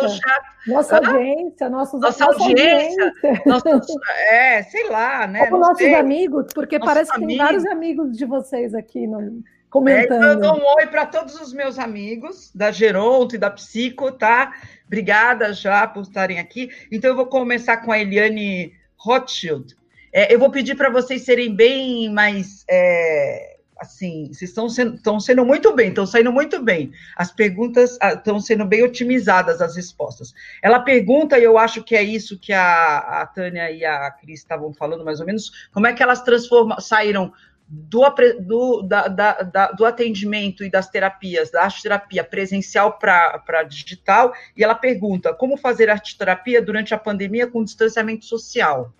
[0.68, 3.88] nossa audiência, nossos, nossa, nossa audiência, nossos,
[4.30, 5.46] é, sei lá, né?
[5.50, 5.96] Como nossos sei.
[5.96, 7.38] amigos, porque nossos parece que amigos.
[7.38, 10.24] tem vários amigos de vocês aqui no, comentando.
[10.24, 14.54] É, dou um oi para todos os meus amigos da Geronto e da Psico, tá?
[14.86, 16.70] Obrigada já por estarem aqui.
[16.92, 19.76] Então, eu vou começar com a Eliane Rothschild.
[20.12, 22.66] É, eu vou pedir para vocês serem bem mais.
[22.68, 26.92] É, assim, vocês estão sendo, estão sendo muito bem, estão saindo muito bem.
[27.16, 30.34] As perguntas estão ah, sendo bem otimizadas, as respostas.
[30.62, 34.40] Ela pergunta, e eu acho que é isso que a, a Tânia e a Cris
[34.40, 37.32] estavam falando, mais ou menos, como é que elas transformam, saíram
[37.70, 38.04] do,
[38.40, 44.64] do, da, da, da, do atendimento e das terapias, da arte-terapia presencial para digital, e
[44.64, 48.92] ela pergunta como fazer arte-terapia durante a pandemia com distanciamento social.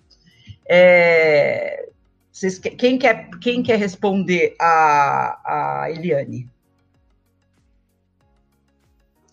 [0.68, 1.88] É,
[2.30, 6.48] vocês, quem, quer, quem quer responder a, a Eliane?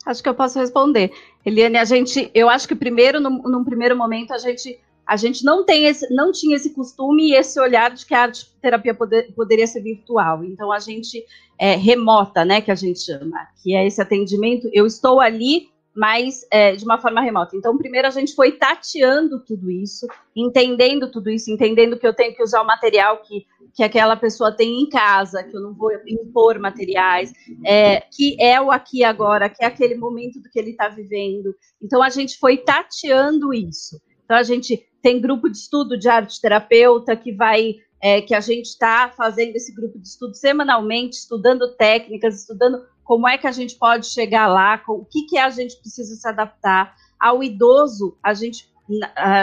[0.04, 1.12] Acho que eu posso responder.
[1.46, 5.46] Eliane, a gente, eu acho que primeiro, num, num primeiro momento, a gente a gente
[5.46, 8.94] não tem esse, não tinha esse costume e esse olhar de que a arte terapia
[8.94, 10.44] poder, poderia ser virtual.
[10.44, 11.26] Então a gente
[11.58, 14.70] é, remota, né, que a gente chama, que é esse atendimento.
[14.74, 17.56] Eu estou ali, mas é, de uma forma remota.
[17.56, 22.36] Então primeiro a gente foi tateando tudo isso, entendendo tudo isso, entendendo que eu tenho
[22.36, 23.46] que usar o material que
[23.78, 27.32] que aquela pessoa tem em casa, que eu não vou impor materiais,
[27.64, 31.54] é, que é o aqui agora, que é aquele momento do que ele está vivendo.
[31.80, 34.02] Então a gente foi tateando isso.
[34.26, 38.42] Então a gente tem grupo de estudo de arte terapeuta que vai, é, que a
[38.42, 43.52] gente está fazendo esse grupo de estudo semanalmente, estudando técnicas, estudando como é que a
[43.54, 46.94] gente pode chegar lá, o que, que a gente precisa se adaptar.
[47.18, 48.70] Ao idoso, a gente,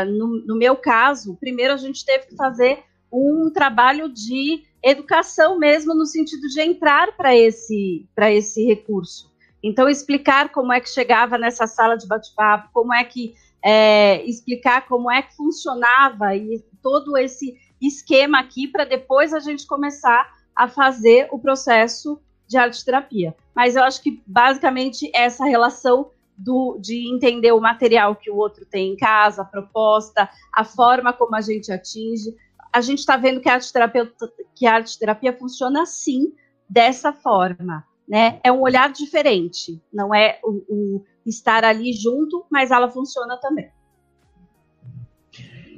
[0.07, 5.95] no, no meu caso, primeiro a gente teve que fazer um trabalho de educação mesmo,
[5.95, 9.33] no sentido de entrar para esse, esse recurso.
[9.63, 13.33] Então, explicar como é que chegava nessa sala de bate-papo, como é que
[13.65, 19.67] é, explicar como é que funcionava e todo esse esquema aqui para depois a gente
[19.67, 23.35] começar a fazer o processo de arte terapia.
[23.55, 28.67] Mas eu acho que basicamente essa relação do, de entender o material que o outro
[28.67, 32.35] tem em casa, a proposta, a forma como a gente atinge.
[32.73, 33.59] A gente está vendo que a
[34.55, 36.33] que a funciona assim,
[36.69, 37.85] dessa forma.
[38.07, 38.41] Né?
[38.45, 43.71] É um olhar diferente, não é o, o estar ali junto, mas ela funciona também.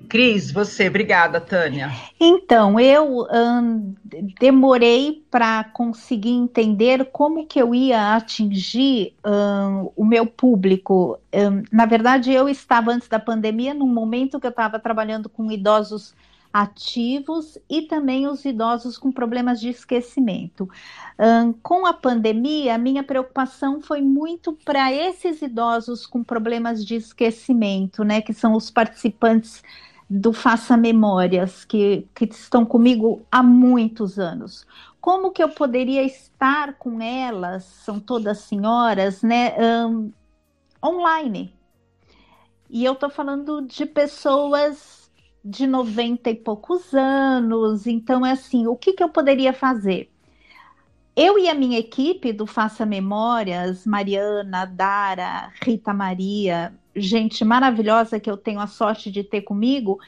[0.09, 1.90] Cris, você, obrigada, Tânia.
[2.20, 3.94] Então, eu hum,
[4.40, 11.18] demorei para conseguir entender como que eu ia atingir hum, o meu público.
[11.35, 15.50] Hum, na verdade, eu estava antes da pandemia, num momento que eu estava trabalhando com
[15.50, 16.14] idosos
[16.57, 20.66] ativos e também os idosos com problemas de esquecimento.
[21.19, 26.95] Um, com a pandemia, a minha preocupação foi muito para esses idosos com problemas de
[26.95, 29.62] esquecimento, né, que são os participantes
[30.09, 34.66] do Faça Memórias, que, que estão comigo há muitos anos.
[34.99, 40.11] Como que eu poderia estar com elas, são todas senhoras, né, um,
[40.83, 41.55] online?
[42.71, 45.06] E eu estou falando de pessoas
[45.46, 47.87] de 90 e poucos anos.
[47.87, 50.11] Então, é assim, o que, que eu poderia fazer?
[51.14, 58.30] Eu e a minha equipe do Faça Memórias, Mariana, Dara, Rita Maria, gente maravilhosa que
[58.30, 59.98] eu tenho a sorte de ter comigo,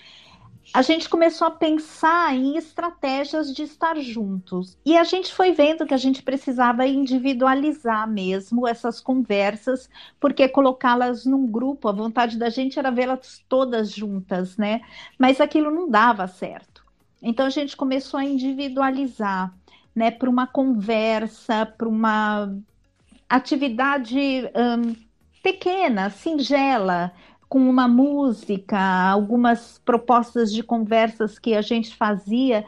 [0.72, 4.76] a gente começou a pensar em estratégias de estar juntos.
[4.84, 9.88] E a gente foi vendo que a gente precisava individualizar mesmo essas conversas,
[10.20, 14.82] porque colocá-las num grupo, a vontade da gente era vê-las todas juntas, né?
[15.18, 16.84] Mas aquilo não dava certo.
[17.22, 19.52] Então a gente começou a individualizar,
[19.94, 22.54] né, para uma conversa, para uma
[23.28, 24.18] atividade
[24.54, 24.94] hum,
[25.42, 27.12] pequena, singela,
[27.48, 32.64] com uma música, algumas propostas de conversas que a gente fazia.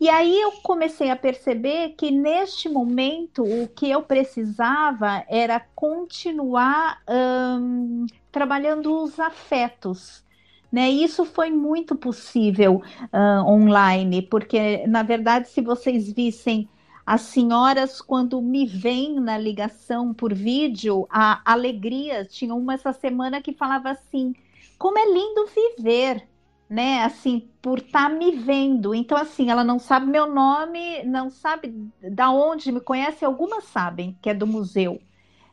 [0.00, 7.02] E aí eu comecei a perceber que neste momento o que eu precisava era continuar
[7.08, 10.24] hum, trabalhando os afetos.
[10.70, 10.88] Né?
[10.90, 16.68] Isso foi muito possível uh, online, porque na verdade, se vocês vissem
[17.08, 23.40] as senhoras, quando me veem na ligação por vídeo, a alegria, tinha uma essa semana
[23.40, 24.34] que falava assim:
[24.78, 26.28] como é lindo viver,
[26.68, 27.02] né?
[27.02, 28.94] Assim, por estar tá me vendo.
[28.94, 34.14] Então, assim, ela não sabe meu nome, não sabe da onde me conhece, algumas sabem
[34.20, 35.00] que é do museu.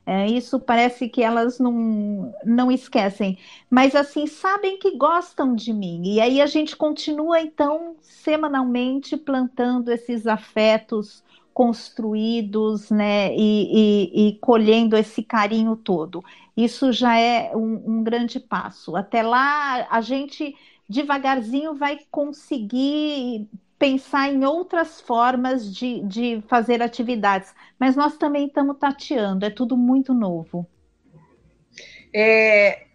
[0.05, 3.39] É, isso parece que elas não, não esquecem,
[3.69, 6.01] mas assim, sabem que gostam de mim.
[6.03, 11.23] E aí a gente continua, então, semanalmente plantando esses afetos
[11.55, 16.21] construídos, né, e, e, e, colhendo esse carinho todo.
[16.55, 18.93] Isso já é um, um, grande passo.
[18.97, 20.53] Até lá, a gente
[20.87, 23.47] devagarzinho vai conseguir
[23.79, 29.77] pensar em outras formas de, de fazer atividades, mas nós também estamos tateando, é tudo
[29.77, 30.67] muito novo.
[32.13, 32.87] É,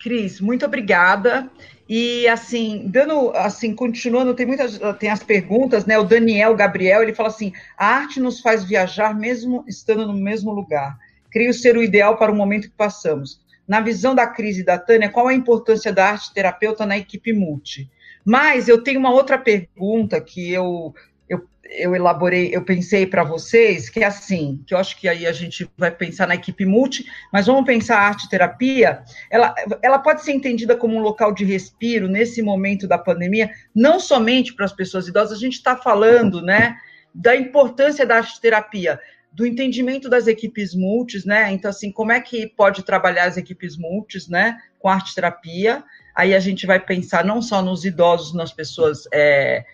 [0.00, 1.48] Cris, muito obrigada.
[1.88, 5.98] E assim, dando, assim, continuando, tem muitas, tem as perguntas, né?
[5.98, 10.52] O Daniel Gabriel, ele fala assim: a arte nos faz viajar mesmo estando no mesmo
[10.52, 10.98] lugar.
[11.30, 13.40] Creio ser o ideal para o momento que passamos.
[13.66, 17.90] Na visão da crise da Tânia, qual a importância da arte terapeuta na equipe multi?
[18.24, 20.94] Mas eu tenho uma outra pergunta que eu
[21.68, 25.32] eu elaborei, eu pensei para vocês que é assim, que eu acho que aí a
[25.32, 30.22] gente vai pensar na equipe multi, mas vamos pensar a arte terapia, ela, ela pode
[30.22, 34.72] ser entendida como um local de respiro nesse momento da pandemia, não somente para as
[34.72, 36.76] pessoas idosas, a gente está falando, né,
[37.14, 38.98] da importância da arte terapia,
[39.30, 43.76] do entendimento das equipes multis, né, então assim, como é que pode trabalhar as equipes
[43.76, 48.52] multis, né, com arte terapia, aí a gente vai pensar não só nos idosos, nas
[48.52, 49.64] pessoas é,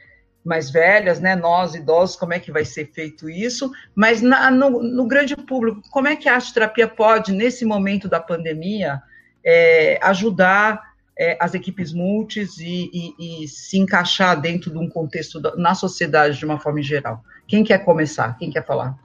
[0.45, 4.83] mais velhas, né, nós idosos, como é que vai ser feito isso, mas na, no,
[4.83, 9.03] no, grande público, como é que a arte-terapia pode, nesse momento da pandemia,
[9.43, 10.83] é, ajudar
[11.19, 15.75] é, as equipes multis e, e, e, se encaixar dentro de um contexto da, na
[15.75, 17.25] sociedade de uma forma geral?
[17.47, 18.37] Quem quer começar?
[18.37, 18.99] Quem quer falar?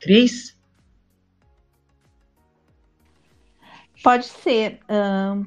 [0.00, 0.56] Cris?
[4.02, 4.80] Pode ser,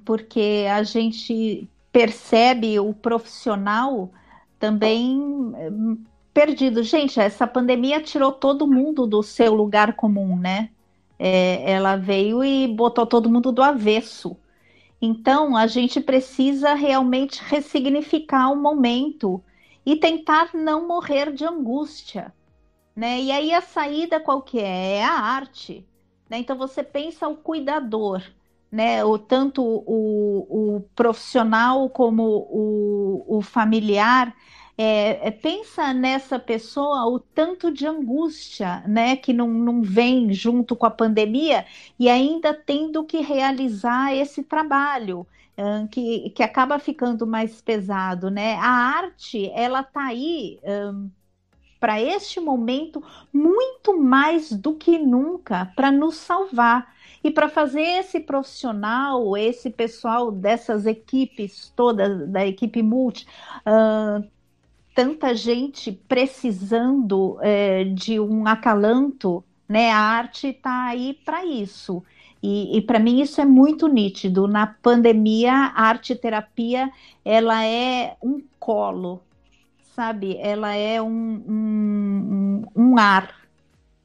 [0.03, 4.11] porque a gente percebe o profissional
[4.59, 6.83] também hum, perdido.
[6.83, 10.69] Gente, essa pandemia tirou todo mundo do seu lugar comum, né?
[11.19, 14.37] É, ela veio e botou todo mundo do avesso.
[15.01, 19.43] Então, a gente precisa realmente ressignificar o momento
[19.85, 22.33] e tentar não morrer de angústia,
[22.95, 23.21] né?
[23.21, 24.97] E aí a saída qual que é?
[24.97, 25.87] É a arte,
[26.29, 26.39] né?
[26.39, 28.21] Então você pensa o cuidador,
[28.71, 29.03] né?
[29.03, 34.35] O tanto o, o profissional como o, o familiar
[34.77, 40.75] é, é, pensa nessa pessoa o tanto de angústia, né, que não, não vem junto
[40.75, 41.65] com a pandemia
[41.99, 45.25] e ainda tendo que realizar esse trabalho.
[45.91, 48.55] que, que acaba ficando mais pesado, né?
[48.55, 50.59] A arte, ela tá aí
[51.79, 58.19] para este momento muito mais do que nunca para nos salvar e para fazer esse
[58.19, 63.25] profissional, esse pessoal dessas equipes todas, da equipe multi,
[63.65, 64.25] uh,
[64.95, 69.91] tanta gente precisando é, de um acalanto, né?
[69.91, 72.03] A arte está aí para isso.
[72.41, 74.47] E, e para mim isso é muito nítido.
[74.47, 76.91] Na pandemia, a arte terapia
[77.25, 79.21] ela é um colo,
[79.95, 80.37] sabe?
[80.37, 83.35] Ela é um, um, um ar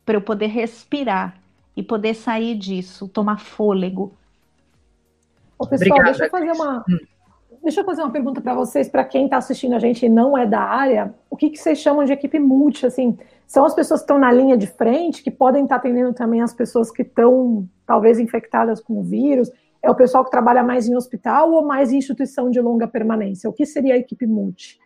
[0.05, 1.42] para eu poder respirar
[1.77, 4.13] e poder sair disso, tomar fôlego.
[5.59, 6.05] Ô, pessoal, Obrigada.
[6.05, 6.99] deixa eu fazer uma, hum.
[7.63, 10.37] deixa eu fazer uma pergunta para vocês, para quem está assistindo a gente e não
[10.37, 12.85] é da área, o que, que vocês chamam de equipe multi?
[12.85, 16.13] Assim, são as pessoas que estão na linha de frente, que podem estar tá atendendo
[16.13, 19.51] também as pessoas que estão talvez infectadas com o vírus?
[19.83, 23.51] É o pessoal que trabalha mais em hospital ou mais em instituição de longa permanência?
[23.51, 24.81] O que seria a equipe multi?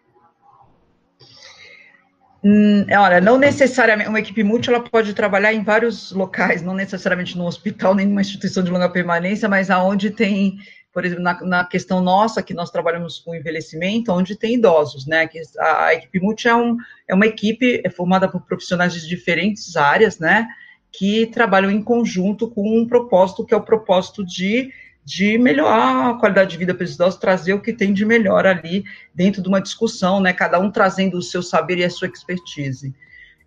[2.48, 7.37] Hum, olha, não necessariamente, uma equipe multi ela pode trabalhar em vários locais, não necessariamente
[7.37, 10.56] no hospital, nem numa instituição de longa permanência, mas aonde tem,
[10.92, 15.26] por exemplo, na, na questão nossa, que nós trabalhamos com envelhecimento, onde tem idosos, né?
[15.26, 16.76] Que a, a equipe multi é, um,
[17.09, 20.46] é uma equipe é formada por profissionais de diferentes áreas, né?
[20.92, 24.70] Que trabalham em conjunto com um propósito, que é o propósito de
[25.06, 28.44] de melhorar a qualidade de vida para os idosos, trazer o que tem de melhor
[28.44, 30.32] ali dentro de uma discussão, né?
[30.32, 32.92] Cada um trazendo o seu saber e a sua expertise.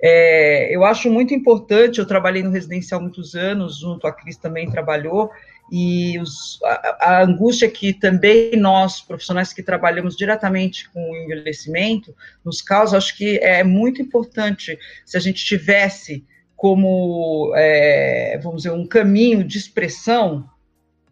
[0.02, 4.72] É, eu acho muito importante, eu trabalhei no residencial muitos anos, junto a Cris também
[4.72, 5.30] trabalhou,
[5.70, 12.16] e os, a, a, angústia que também nós, profissionais que trabalhamos diretamente com o envelhecimento,
[12.44, 16.24] nos causa, acho que é muito importante se a gente tivesse
[16.56, 20.50] como, é, vamos dizer, um caminho de expressão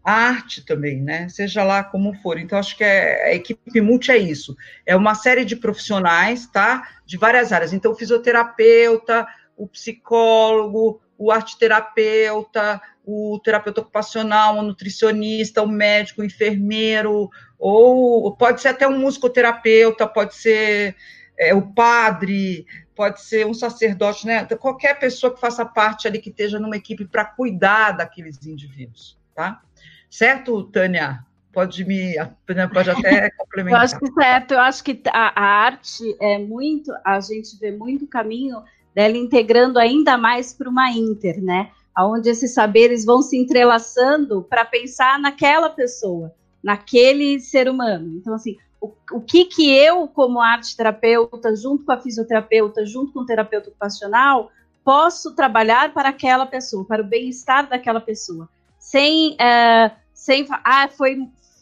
[0.08, 1.28] a arte também, né?
[1.28, 2.40] Seja lá como for.
[2.40, 4.56] Então, acho que é, a equipe multi é isso.
[4.86, 6.88] É uma série de profissionais, tá?
[7.06, 7.74] De várias áreas.
[7.74, 16.26] Então, o fisioterapeuta, o psicólogo, o arteterapeuta, o terapeuta ocupacional, o nutricionista, o médico, o
[16.26, 20.96] enfermeiro, ou pode ser até um musicoterapeuta, pode ser
[21.38, 22.66] é, o padre,
[22.96, 24.46] pode ser um sacerdote, né?
[24.58, 29.62] Qualquer pessoa que faça parte ali, que esteja numa equipe para cuidar daqueles indivíduos, tá?
[30.10, 31.26] Certo, Tânia?
[31.52, 32.16] Pode me,
[32.46, 33.80] Tânia pode até complementar.
[33.82, 37.72] eu acho que certo, eu acho que a, a arte é muito, a gente vê
[37.72, 38.62] muito caminho
[38.94, 41.72] dela integrando ainda mais para uma inter, né?
[42.00, 46.32] Onde esses saberes vão se entrelaçando para pensar naquela pessoa,
[46.64, 48.18] naquele ser humano.
[48.18, 53.14] Então, assim, o, o que que eu, como arte terapeuta, junto com a fisioterapeuta, junto
[53.14, 54.52] com o terapeuta ocupacional,
[54.84, 58.48] posso trabalhar para aquela pessoa, para o bem-estar daquela pessoa
[58.90, 61.18] sem, é, sem ah, foi,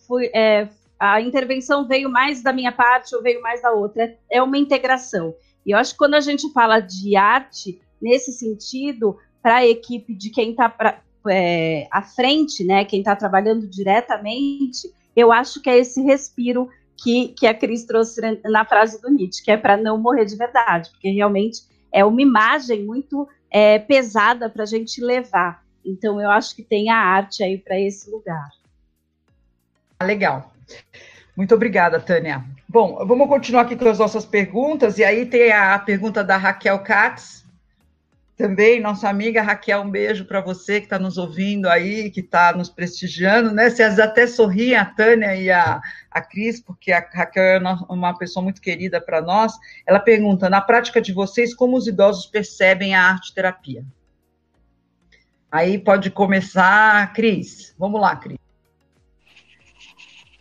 [0.07, 4.15] foi é, a intervenção veio mais da minha parte ou veio mais da outra.
[4.29, 5.33] É uma integração.
[5.65, 10.13] E eu acho que quando a gente fala de arte, nesse sentido, para a equipe
[10.13, 15.79] de quem está é, à frente, né, quem está trabalhando diretamente, eu acho que é
[15.79, 19.97] esse respiro que, que a Cris trouxe na frase do Nietzsche, que é para não
[19.97, 21.61] morrer de verdade, porque realmente
[21.91, 25.64] é uma imagem muito é, pesada para a gente levar.
[25.85, 28.49] Então, eu acho que tem a arte aí para esse lugar.
[30.01, 30.53] Legal.
[31.35, 32.43] Muito obrigada, Tânia.
[32.67, 34.97] Bom, vamos continuar aqui com as nossas perguntas.
[34.97, 37.45] E aí tem a pergunta da Raquel Katz,
[38.37, 42.51] também, nossa amiga Raquel, um beijo para você que está nos ouvindo aí, que está
[42.51, 43.69] nos prestigiando, né?
[43.69, 45.79] Vocês até sorriem, a Tânia e a,
[46.11, 49.53] a Cris, porque a Raquel é uma pessoa muito querida para nós.
[49.87, 53.85] Ela pergunta: na prática de vocês, como os idosos percebem a arte terapia?
[55.55, 57.73] Aí pode começar, Cris.
[57.79, 58.37] Vamos lá, Cris.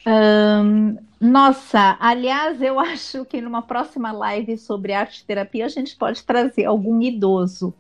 [0.05, 6.25] Um, nossa, aliás, eu acho que numa próxima live sobre arte terapia a gente pode
[6.25, 7.73] trazer algum idoso,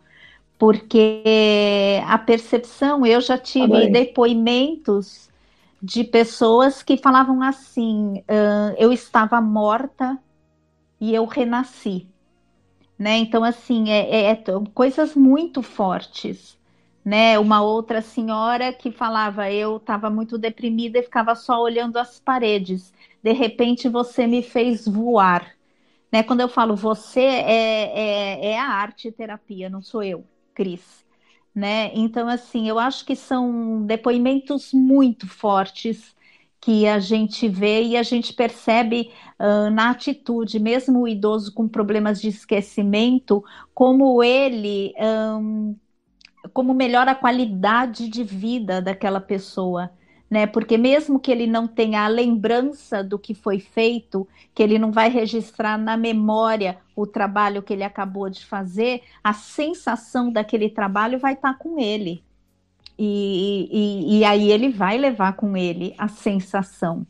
[0.56, 1.24] porque
[2.06, 5.28] a percepção, eu já tive depoimentos
[5.82, 10.16] de pessoas que falavam assim: uh, eu estava morta
[11.00, 12.06] e eu renasci.
[12.96, 13.16] Né?
[13.16, 16.56] Então, assim, é, é, é coisas muito fortes
[17.04, 17.38] né?
[17.38, 22.92] Uma outra senhora que falava, eu estava muito deprimida e ficava só olhando as paredes.
[23.22, 25.54] De repente você me fez voar.
[26.10, 26.22] Né?
[26.22, 31.04] Quando eu falo você, é, é, é a arte terapia, não sou eu, Cris.
[31.54, 31.90] Né?
[31.94, 36.14] Então, assim, eu acho que são depoimentos muito fortes
[36.60, 41.68] que a gente vê e a gente percebe uh, na atitude, mesmo o idoso com
[41.68, 45.76] problemas de esquecimento, como ele um,
[46.52, 49.90] como melhora a qualidade de vida daquela pessoa.
[50.30, 50.46] né?
[50.46, 54.90] Porque mesmo que ele não tenha a lembrança do que foi feito, que ele não
[54.90, 61.18] vai registrar na memória o trabalho que ele acabou de fazer, a sensação daquele trabalho
[61.18, 62.22] vai estar tá com ele.
[62.98, 67.04] E, e, e, aí ele vai levar com ele a sensação,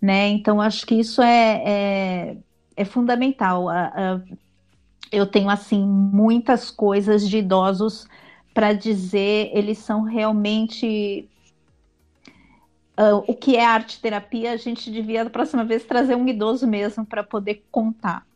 [0.00, 0.28] né?
[0.28, 2.36] Então acho que isso é, é,
[2.76, 3.68] é fundamental.
[5.10, 8.06] eu tenho assim muitas coisas de idosos
[8.52, 11.28] para dizer, eles são realmente
[12.98, 16.66] uh, o que é arte terapia, a gente devia da próxima vez trazer um idoso
[16.66, 18.26] mesmo para poder contar.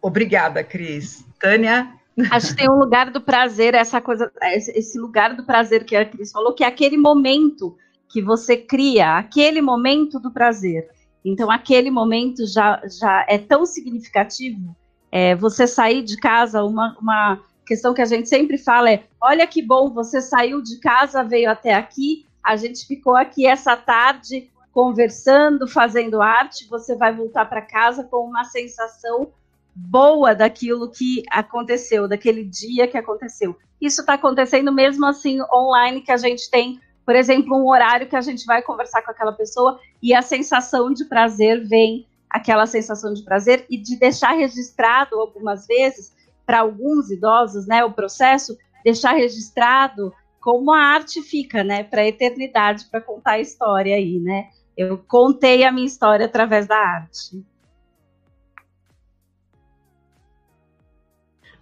[0.00, 1.24] Obrigada, Cris.
[1.40, 1.92] Tânia?
[2.30, 6.04] Acho que tem um lugar do prazer, essa coisa, esse lugar do prazer que a
[6.04, 7.76] Cris falou, que é aquele momento
[8.08, 10.88] que você cria, aquele momento do prazer.
[11.24, 14.74] Então, aquele momento já, já é tão significativo.
[15.10, 19.46] É, você sair de casa, uma, uma questão que a gente sempre fala é: olha
[19.46, 24.50] que bom, você saiu de casa, veio até aqui, a gente ficou aqui essa tarde
[24.72, 29.32] conversando, fazendo arte, você vai voltar para casa com uma sensação
[29.74, 33.56] boa daquilo que aconteceu, daquele dia que aconteceu.
[33.80, 38.16] Isso está acontecendo mesmo assim online, que a gente tem, por exemplo, um horário que
[38.16, 43.12] a gente vai conversar com aquela pessoa e a sensação de prazer vem, aquela sensação
[43.12, 46.12] de prazer e de deixar registrado algumas vezes
[46.44, 52.06] para alguns idosos, né, o processo, deixar registrado como a arte fica, né, para a
[52.06, 54.48] eternidade, para contar a história aí, né?
[54.76, 57.44] Eu contei a minha história através da arte.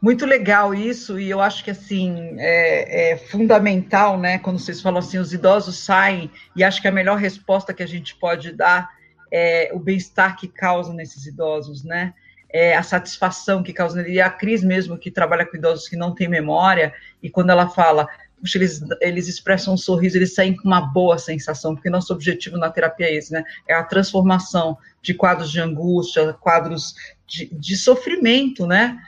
[0.01, 4.39] Muito legal isso, e eu acho que assim é, é, fundamental, né?
[4.39, 7.89] Quando vocês falam assim, os idosos saem, e acho que a melhor resposta que a
[7.89, 8.96] gente pode dar
[9.31, 12.15] é o bem-estar que causa nesses idosos, né?
[12.57, 14.15] é, a satisfação que causa nele.
[14.15, 17.69] E a Cris mesmo, que trabalha com idosos que não têm memória, e quando ela
[17.69, 18.09] fala,
[18.41, 22.57] puxa, eles, eles expressam um sorriso, eles saem com uma boa sensação, porque nosso objetivo
[22.57, 23.45] na terapia é esse, né?
[23.69, 26.95] É a transformação de quadros de angústia, quadros
[27.27, 28.99] de, de sofrimento, né?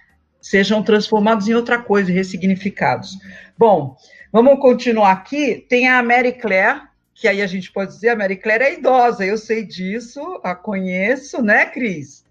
[0.41, 3.19] Sejam transformados em outra coisa, ressignificados.
[3.57, 3.97] Bom,
[4.33, 5.66] vamos continuar aqui.
[5.69, 6.83] Tem a Mary Claire,
[7.19, 10.55] que aí a gente pode dizer, a Mary Claire é idosa, eu sei disso, a
[10.55, 12.25] conheço, né, Cris?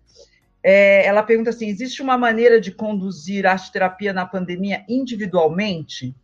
[0.64, 6.16] É, ela pergunta assim: existe uma maneira de conduzir a arte terapia na pandemia individualmente?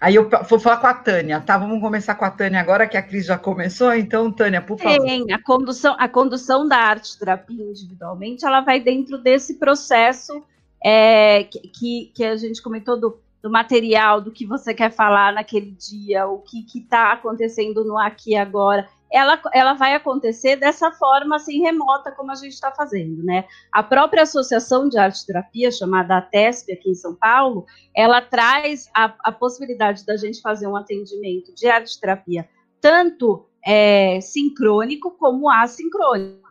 [0.00, 1.58] Aí eu vou falar com a Tânia, tá?
[1.58, 3.92] Vamos começar com a Tânia agora, que a Cris já começou.
[3.92, 5.06] Então, Tânia, por favor.
[5.06, 10.42] Sim, a condução, a condução da arte terapia individualmente, ela vai dentro desse processo
[10.82, 15.70] é, que, que a gente comentou do, do material, do que você quer falar naquele
[15.70, 21.36] dia, o que está acontecendo no aqui e agora ela, ela vai acontecer dessa forma
[21.36, 23.44] assim remota como a gente está fazendo, né?
[23.72, 29.12] A própria Associação de Arte Terapia, chamada ATESP aqui em São Paulo, ela traz a,
[29.24, 32.48] a possibilidade da gente fazer um atendimento de arte terapia
[32.80, 36.48] tanto é, sincrônico como assincrônico.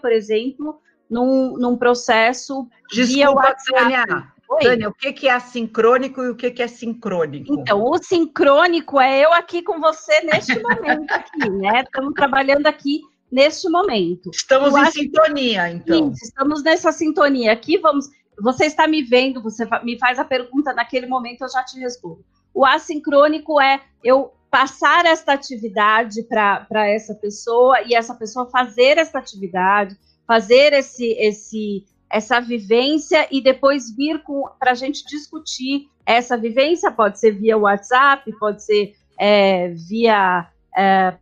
[0.00, 0.80] Por exemplo,
[1.10, 3.56] num, num processo Desculpa.
[3.68, 4.04] Tânia.
[4.48, 4.62] Oi.
[4.62, 7.52] Tânia, o que, é assincrônico e o que, é sincrônico?
[7.52, 11.82] Então, o sincrônico é eu aqui com você neste momento aqui, né?
[11.82, 13.00] Estamos trabalhando aqui
[13.30, 14.30] neste momento.
[14.32, 16.12] Estamos eu em sintonia, então.
[16.12, 18.06] Isso, estamos nessa sintonia aqui, vamos.
[18.40, 22.24] Você está me vendo, você me faz a pergunta naquele momento, eu já te respondo.
[22.54, 29.18] O assincrônico é eu passar esta atividade para essa pessoa e essa pessoa fazer essa
[29.18, 29.96] atividade,
[30.26, 34.22] fazer esse, esse essa vivência e depois vir
[34.58, 41.16] para a gente discutir essa vivência, pode ser via WhatsApp, pode ser é, via é,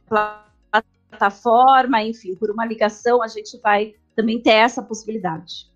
[1.10, 5.72] plataforma, enfim, por uma ligação, a gente vai também ter essa possibilidade.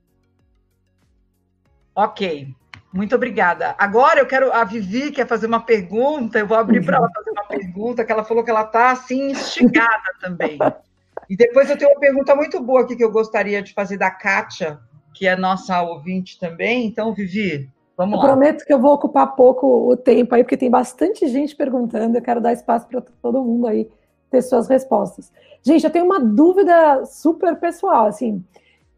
[1.95, 2.55] Ok,
[2.93, 3.75] muito obrigada.
[3.79, 4.53] Agora eu quero.
[4.53, 8.13] A Vivi quer fazer uma pergunta, eu vou abrir para ela fazer uma pergunta, que
[8.13, 10.59] ela falou que ela está assim, instigada também.
[11.29, 14.11] E depois eu tenho uma pergunta muito boa aqui que eu gostaria de fazer da
[14.11, 14.81] Kátia,
[15.15, 16.87] que é nossa ouvinte também.
[16.87, 18.27] Então, Vivi, vamos eu lá.
[18.29, 22.17] prometo que eu vou ocupar pouco o tempo aí, porque tem bastante gente perguntando.
[22.17, 23.91] Eu quero dar espaço para todo mundo aí
[24.31, 25.33] ter suas respostas.
[25.63, 28.43] Gente, eu tenho uma dúvida super pessoal, assim.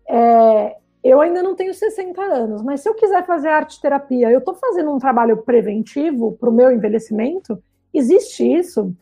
[0.09, 4.39] É, eu ainda não tenho 60 anos, mas se eu quiser fazer arte terapia, eu
[4.39, 7.63] estou fazendo um trabalho preventivo para o meu envelhecimento?
[7.93, 8.95] Existe isso?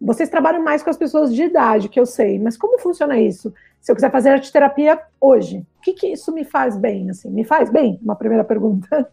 [0.00, 3.52] Vocês trabalham mais com as pessoas de idade, que eu sei, mas como funciona isso?
[3.80, 7.10] Se eu quiser fazer arte terapia hoje, o que, que isso me faz bem?
[7.10, 7.98] Assim, me faz bem?
[8.02, 9.10] Uma primeira pergunta.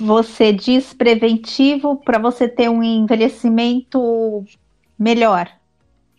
[0.00, 4.44] Você diz preventivo para você ter um envelhecimento
[4.98, 5.48] melhor.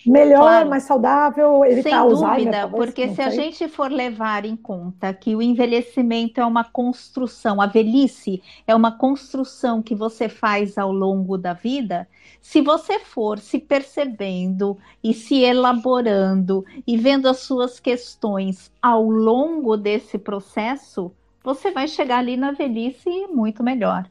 [0.06, 0.70] Melhor, claro.
[0.70, 5.14] mais saudável, evitar Sem Alzheimer, dúvida, talvez, porque se a gente for levar em conta
[5.14, 10.92] que o envelhecimento é uma construção, a velhice é uma construção que você faz ao
[10.92, 12.08] longo da vida,
[12.42, 19.76] se você for se percebendo e se elaborando e vendo as suas questões ao longo
[19.76, 21.12] desse processo,
[21.44, 24.10] você vai chegar ali na velhice muito melhor.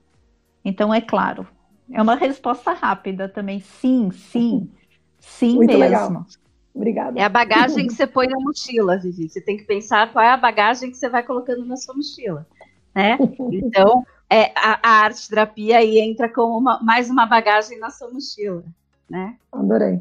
[0.65, 1.47] Então, é claro,
[1.91, 3.61] é uma resposta rápida também.
[3.61, 4.69] Sim, sim.
[5.21, 5.85] Sim Muito mesmo.
[5.85, 6.27] Legal.
[6.75, 7.19] Obrigada.
[7.19, 9.29] É a bagagem que você põe na mochila, Vivi.
[9.29, 12.47] Você tem que pensar qual é a bagagem que você vai colocando na sua mochila,
[12.95, 13.19] né?
[13.53, 18.11] Então, é, a, a arte terapia aí entra como uma, mais uma bagagem na sua
[18.11, 18.63] mochila,
[19.11, 19.37] né?
[19.51, 20.01] Adorei.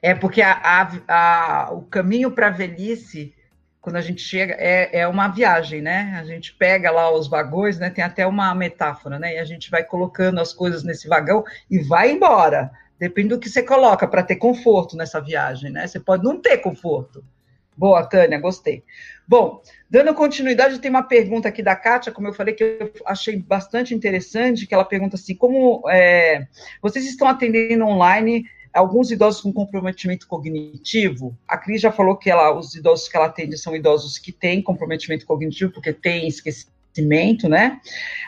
[0.00, 3.34] É porque a, a, a o caminho para a velhice,
[3.80, 6.16] quando a gente chega, é, é uma viagem, né?
[6.18, 7.90] A gente pega lá os vagões, né?
[7.90, 9.34] Tem até uma metáfora, né?
[9.34, 12.70] E a gente vai colocando as coisas nesse vagão e vai embora.
[12.98, 15.86] Depende do que você coloca para ter conforto nessa viagem, né?
[15.86, 17.24] Você pode não ter conforto.
[17.76, 18.84] Boa, Tânia, gostei.
[19.26, 23.36] Bom, dando continuidade, tem uma pergunta aqui da Kátia, como eu falei, que eu achei
[23.36, 26.46] bastante interessante, que ela pergunta assim, como é,
[26.80, 31.36] vocês estão atendendo online alguns idosos com comprometimento cognitivo?
[31.48, 34.62] A Cris já falou que ela, os idosos que ela atende são idosos que têm
[34.62, 37.80] comprometimento cognitivo, porque têm esquecimento conhecimento, né?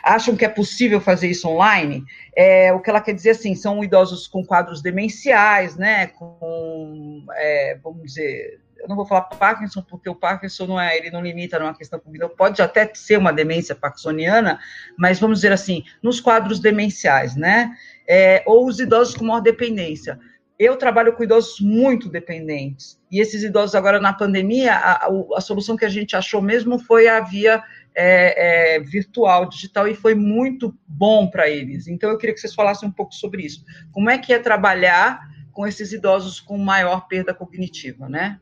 [0.03, 2.03] Acham que é possível fazer isso online?
[2.35, 6.07] É, o que ela quer dizer assim, são idosos com quadros demenciais, né?
[6.07, 11.09] Com, é, vamos dizer, eu não vou falar Parkinson, porque o Parkinson não é, ele
[11.09, 14.59] não limita numa questão cognitiva, pode até ser uma demência parkinsoniana,
[14.97, 17.71] mas vamos dizer assim, nos quadros demenciais, né?
[18.07, 20.19] É, ou os idosos com maior dependência.
[20.59, 25.41] Eu trabalho com idosos muito dependentes, e esses idosos agora na pandemia, a, a, a
[25.41, 27.63] solução que a gente achou mesmo foi a via
[27.99, 31.87] é, é, virtual, digital, e foi muito bom para eles.
[31.87, 33.65] Então, eu queria que vocês falassem um pouco sobre isso.
[33.91, 35.19] Como é que é trabalhar
[35.51, 38.39] com esses idosos com maior perda cognitiva, né?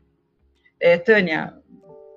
[0.78, 1.54] É, Tânia,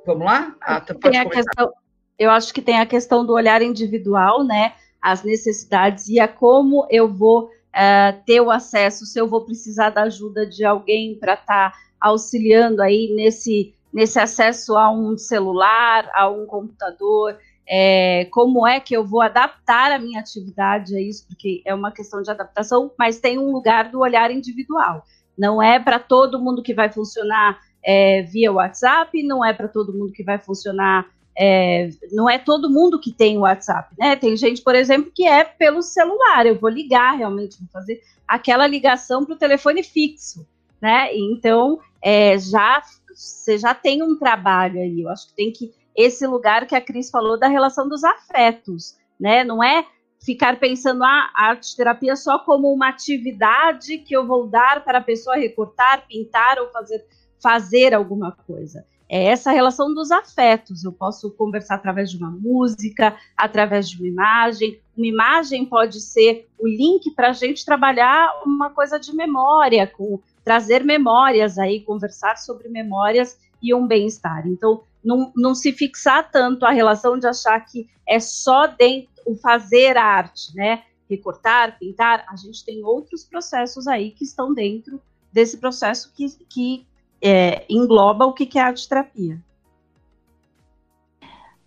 [0.05, 0.53] vamos lá?
[0.59, 1.71] Ah, tem a questão,
[2.17, 4.73] eu acho que tem a questão do olhar individual, né?
[5.01, 9.91] As necessidades e a como eu vou uh, ter o acesso, se eu vou precisar
[9.91, 16.09] da ajuda de alguém para estar tá auxiliando aí nesse nesse acesso a um celular,
[16.13, 17.37] a um computador,
[17.67, 21.91] é, como é que eu vou adaptar a minha atividade a isso, porque é uma
[21.91, 25.05] questão de adaptação, mas tem um lugar do olhar individual.
[25.37, 29.93] Não é para todo mundo que vai funcionar é, via WhatsApp, não é para todo
[29.93, 31.05] mundo que vai funcionar.
[31.37, 34.15] É, não é todo mundo que tem WhatsApp, né?
[34.15, 36.45] Tem gente, por exemplo, que é pelo celular.
[36.45, 40.45] Eu vou ligar realmente, vou fazer aquela ligação para o telefone fixo,
[40.81, 41.15] né?
[41.15, 42.81] Então, é, já
[43.13, 45.01] você já tem um trabalho aí.
[45.01, 48.97] Eu acho que tem que esse lugar que a Cris falou da relação dos afetos,
[49.19, 49.43] né?
[49.43, 49.85] Não é
[50.23, 54.99] ficar pensando ah, a arte terapia só como uma atividade que eu vou dar para
[54.99, 57.05] a pessoa recortar, pintar ou fazer
[57.41, 58.85] fazer alguma coisa.
[59.07, 60.83] É essa relação dos afetos.
[60.83, 64.79] Eu posso conversar através de uma música, através de uma imagem.
[64.95, 70.21] Uma imagem pode ser o link para a gente trabalhar uma coisa de memória, com
[70.49, 74.47] trazer memórias aí, conversar sobre memórias e um bem-estar.
[74.47, 79.35] Então, não, não se fixar tanto a relação de achar que é só dentro o
[79.35, 80.81] fazer arte, né?
[81.07, 84.99] Recortar, pintar, a gente tem outros processos aí que estão dentro
[85.31, 86.87] desse processo que, que
[87.21, 89.39] é, engloba o que, é arte terapia.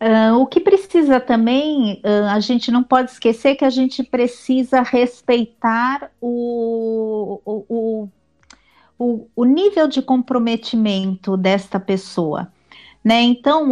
[0.01, 4.83] Uh, o que precisa também, uh, a gente não pode esquecer que a gente precisa
[4.83, 8.09] respeitar o, o
[9.03, 12.53] o, o nível de comprometimento desta pessoa.
[13.05, 13.21] Né?
[13.23, 13.71] Então,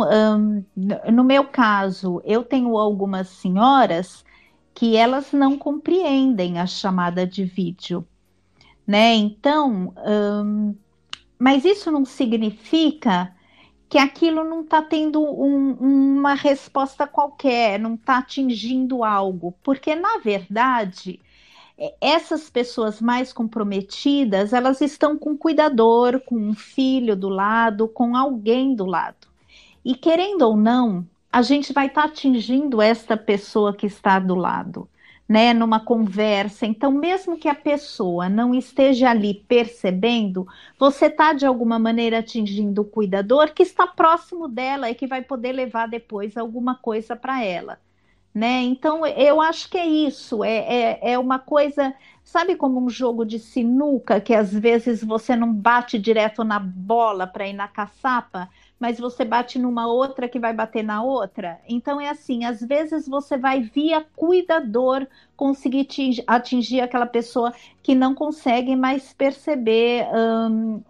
[1.12, 4.24] no meu caso, eu tenho algumas senhoras
[4.74, 8.04] que elas não compreendem a chamada de vídeo,
[8.86, 9.14] né?
[9.14, 9.94] Então,
[11.38, 13.32] mas isso não significa
[13.88, 15.72] que aquilo não está tendo um,
[16.18, 21.20] uma resposta qualquer, não está atingindo algo, porque na verdade
[22.00, 28.14] essas pessoas mais comprometidas, elas estão com um cuidador, com um filho do lado, com
[28.14, 29.28] alguém do lado.
[29.82, 34.34] E querendo ou não, a gente vai estar tá atingindo esta pessoa que está do
[34.34, 34.86] lado,
[35.26, 36.66] né, numa conversa.
[36.66, 40.46] Então, mesmo que a pessoa não esteja ali percebendo,
[40.78, 45.22] você está de alguma maneira atingindo o cuidador que está próximo dela e que vai
[45.22, 47.78] poder levar depois alguma coisa para ela
[48.34, 48.62] né?
[48.62, 51.94] Então eu acho que é isso, é, é, é uma coisa
[52.30, 57.26] Sabe como um jogo de sinuca que às vezes você não bate direto na bola
[57.26, 61.58] para ir na caçapa, mas você bate numa outra que vai bater na outra?
[61.68, 65.88] Então é assim, às vezes você vai via cuidador conseguir
[66.24, 67.52] atingir aquela pessoa
[67.82, 70.82] que não consegue mais perceber um,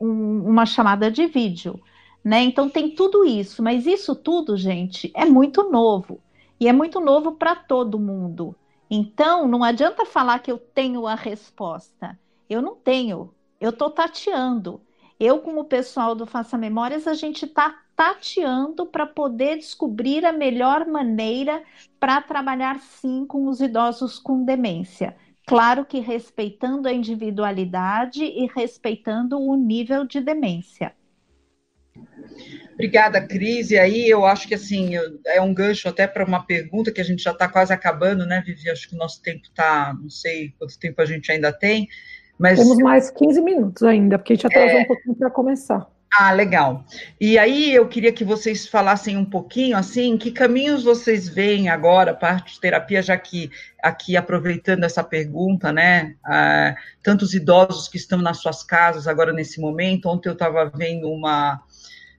[0.00, 1.80] um, uma chamada de vídeo.
[2.22, 2.44] Né?
[2.44, 6.20] Então tem tudo isso, mas isso tudo, gente, é muito novo.
[6.58, 8.56] E é muito novo para todo mundo.
[8.90, 12.18] Então, não adianta falar que eu tenho a resposta.
[12.48, 13.34] Eu não tenho.
[13.60, 14.80] Eu estou tateando.
[15.18, 20.32] Eu, com o pessoal do Faça Memórias, a gente está tateando para poder descobrir a
[20.32, 21.62] melhor maneira
[21.98, 25.16] para trabalhar sim com os idosos com demência.
[25.46, 30.94] Claro que respeitando a individualidade e respeitando o nível de demência.
[32.74, 33.70] Obrigada, Cris.
[33.70, 34.90] E aí eu acho que assim
[35.26, 38.42] é um gancho até para uma pergunta que a gente já está quase acabando, né,
[38.44, 38.70] Vivi?
[38.70, 41.88] Acho que o nosso tempo está, não sei quanto tempo a gente ainda tem,
[42.38, 44.82] mas temos mais 15 minutos ainda, porque a gente atrasou é...
[44.82, 45.90] um pouquinho para começar.
[46.18, 46.84] Ah, legal.
[47.20, 52.14] E aí eu queria que vocês falassem um pouquinho, assim, que caminhos vocês veem agora,
[52.14, 53.50] parte de terapia, já que
[53.82, 56.14] aqui aproveitando essa pergunta, né,
[57.02, 60.08] tantos idosos que estão nas suas casas agora nesse momento.
[60.08, 61.60] Ontem eu estava vendo uma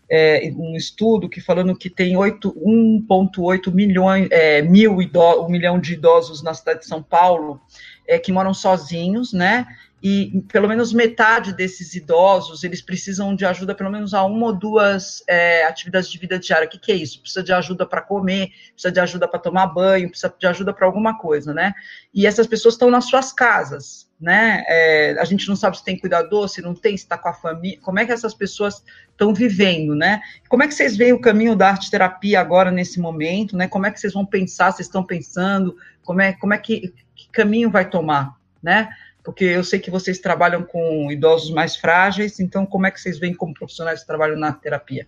[0.09, 5.93] é, um estudo que falando que tem 1,8 milhões, é, mil idosos, um milhão de
[5.93, 7.59] idosos na cidade de São Paulo
[8.07, 9.67] é, que moram sozinhos, né?
[10.01, 14.53] E pelo menos metade desses idosos eles precisam de ajuda, pelo menos a uma ou
[14.53, 16.67] duas é, atividades de vida diária.
[16.67, 17.19] O que, que é isso?
[17.19, 20.85] Precisa de ajuda para comer, precisa de ajuda para tomar banho, precisa de ajuda para
[20.85, 21.73] alguma coisa, né?
[22.13, 24.63] E essas pessoas estão nas suas casas, né?
[24.67, 27.33] É, a gente não sabe se tem cuidador, se não tem, se está com a
[27.33, 27.79] família.
[27.81, 30.21] Como é que essas pessoas estão vivendo, né?
[30.49, 33.67] Como é que vocês veem o caminho da arte terapia agora nesse momento, né?
[33.67, 34.71] Como é que vocês vão pensar?
[34.71, 35.75] Vocês estão pensando?
[36.03, 38.89] Como é, como é que, que caminho vai tomar, né?
[39.23, 43.19] Porque eu sei que vocês trabalham com idosos mais frágeis, então como é que vocês
[43.19, 45.05] veem como profissionais que trabalham na terapia?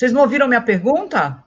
[0.00, 1.44] Vocês não ouviram minha pergunta?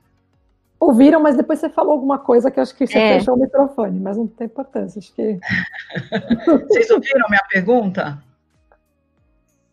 [0.79, 3.17] Ouviram, mas depois você falou alguma coisa que acho que você é.
[3.17, 5.39] fechou o microfone, mas não tem importância, acho que.
[6.67, 8.23] Vocês ouviram minha pergunta?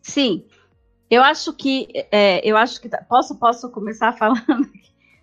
[0.01, 0.47] Sim.
[1.11, 4.67] Eu acho que é, eu acho que posso posso começar falando.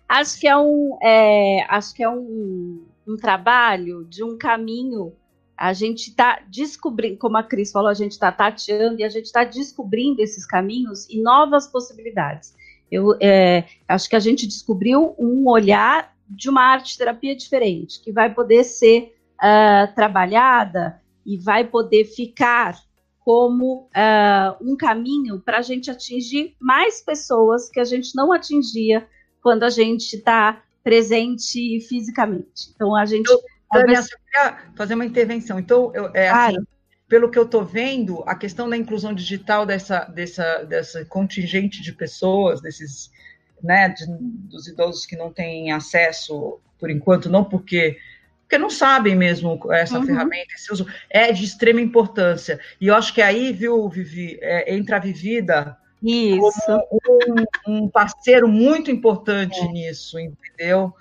[0.07, 5.11] acho que é um é, acho que é um, um trabalho de um caminho
[5.57, 9.25] a gente está descobrindo, como a Cris falou, a gente está tateando e a gente
[9.25, 12.57] está descobrindo esses caminhos e novas possibilidades.
[12.91, 18.11] Eu é, acho que a gente descobriu um olhar de uma arte terapia diferente, que
[18.11, 22.79] vai poder ser uh, trabalhada e vai poder ficar
[23.19, 29.07] como uh, um caminho para a gente atingir mais pessoas que a gente não atingia
[29.41, 32.71] quando a gente está presente fisicamente.
[32.73, 33.29] Então a gente.
[33.29, 33.39] Eu,
[33.71, 34.09] talvez...
[34.11, 35.59] eu queria fazer uma intervenção.
[35.59, 36.57] Então, eu, é assim,
[37.09, 41.91] pelo que eu estou vendo, a questão da inclusão digital dessa, dessa, dessa contingente de
[41.91, 43.11] pessoas, desses,
[43.61, 47.97] né, de, dos idosos que não têm acesso, por enquanto, não porque
[48.43, 50.07] porque não sabem mesmo essa uhum.
[50.07, 52.59] ferramenta, esse uso, é de extrema importância.
[52.81, 56.59] E eu acho que aí, viu, Vivi, é, entra a Vivida Isso.
[56.65, 59.67] como um, um parceiro muito importante é.
[59.67, 60.91] nisso, entendeu?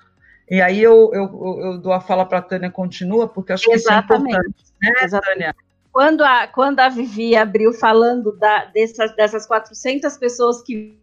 [0.50, 4.24] E aí eu, eu, eu dou a fala para a Tânia, continua, porque acho Exatamente.
[4.24, 5.38] que isso é importante, né, Exatamente.
[5.38, 5.67] Tânia?
[5.99, 10.96] Quando a, quando a Vivi abriu falando da, dessas, dessas 400 pessoas que,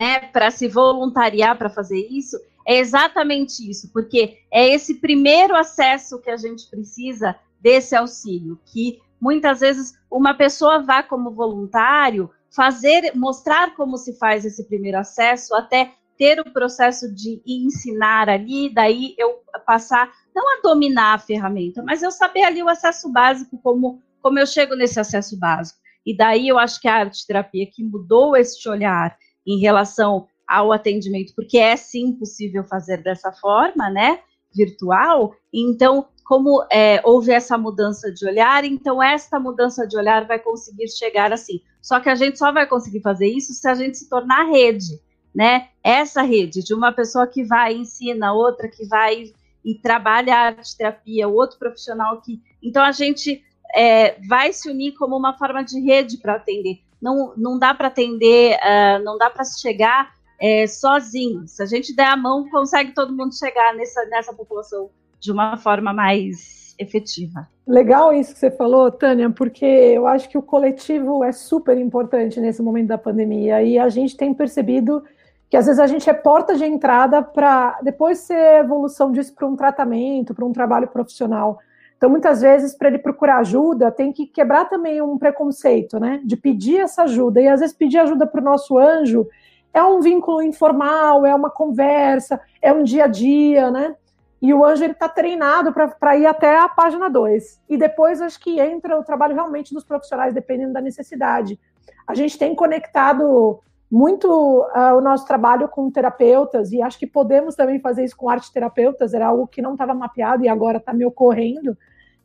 [0.00, 2.34] né, para se voluntariar para fazer isso,
[2.66, 8.98] é exatamente isso, porque é esse primeiro acesso que a gente precisa desse auxílio, que
[9.20, 15.54] muitas vezes uma pessoa vá como voluntário fazer, mostrar como se faz esse primeiro acesso,
[15.54, 21.82] até ter o processo de ensinar ali, daí eu passar não a dominar a ferramenta,
[21.82, 25.78] mas eu saber ali o acesso básico como como eu chego nesse acesso básico.
[26.04, 29.16] E daí eu acho que a arte terapia que mudou este olhar
[29.46, 34.20] em relação ao atendimento, porque é sim possível fazer dessa forma, né,
[34.54, 35.34] virtual.
[35.52, 40.88] Então, como é, houve essa mudança de olhar, então esta mudança de olhar vai conseguir
[40.88, 41.60] chegar assim.
[41.80, 45.00] Só que a gente só vai conseguir fazer isso se a gente se tornar rede,
[45.34, 45.68] né?
[45.82, 49.32] Essa rede de uma pessoa que vai ensina, outra que vai
[49.64, 52.40] e trabalha a arte terapia, outro profissional que.
[52.62, 53.42] Então a gente
[53.74, 56.80] é, vai se unir como uma forma de rede para atender.
[57.00, 60.10] Não, não dá para atender, uh, não dá para chegar
[60.40, 61.46] é, sozinho.
[61.46, 64.90] Se a gente der a mão, consegue todo mundo chegar nessa, nessa população
[65.20, 67.48] de uma forma mais efetiva.
[67.66, 72.40] Legal isso que você falou, Tânia, porque eu acho que o coletivo é super importante
[72.40, 75.02] nesse momento da pandemia e a gente tem percebido
[75.50, 79.46] que às vezes a gente é porta de entrada para depois ser evolução disso para
[79.46, 81.58] um tratamento, para um trabalho profissional.
[81.98, 86.20] Então, muitas vezes, para ele procurar ajuda, tem que quebrar também um preconceito, né?
[86.24, 87.40] De pedir essa ajuda.
[87.40, 89.26] E às vezes pedir ajuda para o nosso anjo
[89.74, 93.96] é um vínculo informal, é uma conversa, é um dia a dia, né?
[94.40, 97.60] E o anjo ele está treinado para ir até a página 2.
[97.68, 101.58] E depois acho que entra o trabalho realmente dos profissionais, dependendo da necessidade.
[102.06, 107.54] A gente tem conectado muito uh, o nosso trabalho com terapeutas, e acho que podemos
[107.56, 110.92] também fazer isso com arte terapeutas, era algo que não estava mapeado e agora está
[110.92, 111.76] me ocorrendo,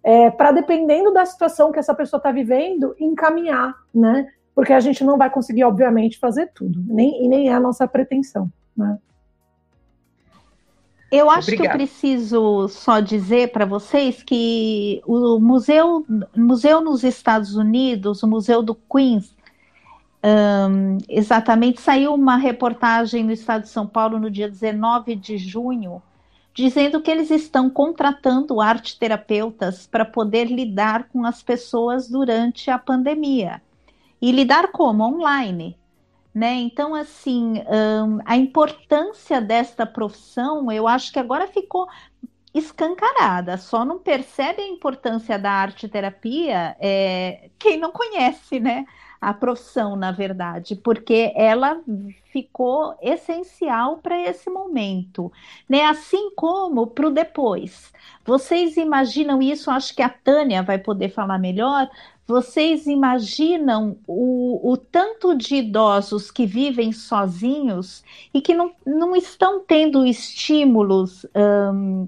[0.03, 4.27] é, para dependendo da situação que essa pessoa está vivendo, encaminhar, né?
[4.53, 7.87] Porque a gente não vai conseguir, obviamente, fazer tudo, nem, e nem é a nossa
[7.87, 8.97] pretensão, né?
[11.11, 11.67] Eu acho Obrigado.
[11.67, 16.03] que eu preciso só dizer para vocês que o museu,
[16.35, 19.35] museu nos Estados Unidos, o Museu do Queens,
[20.25, 26.01] um, exatamente, saiu uma reportagem no estado de São Paulo no dia 19 de junho,
[26.53, 32.77] dizendo que eles estão contratando arte terapeutas para poder lidar com as pessoas durante a
[32.77, 33.61] pandemia.
[34.21, 35.03] E lidar como?
[35.03, 35.77] Online.
[36.33, 36.53] Né?
[36.55, 41.87] Então, assim, um, a importância desta profissão, eu acho que agora ficou
[42.53, 43.57] escancarada.
[43.57, 48.85] Só não percebe a importância da arte terapia é, quem não conhece, né?
[49.23, 51.81] A profissão, na verdade, porque ela
[52.25, 55.31] ficou essencial para esse momento,
[55.67, 55.85] né?
[55.85, 57.93] Assim como para o depois.
[58.25, 59.71] Vocês imaginam isso?
[59.71, 61.89] Acho que a Tânia vai poder falar melhor.
[62.27, 68.03] Vocês imaginam o, o tanto de idosos que vivem sozinhos
[68.33, 72.07] e que não, não estão tendo estímulos um,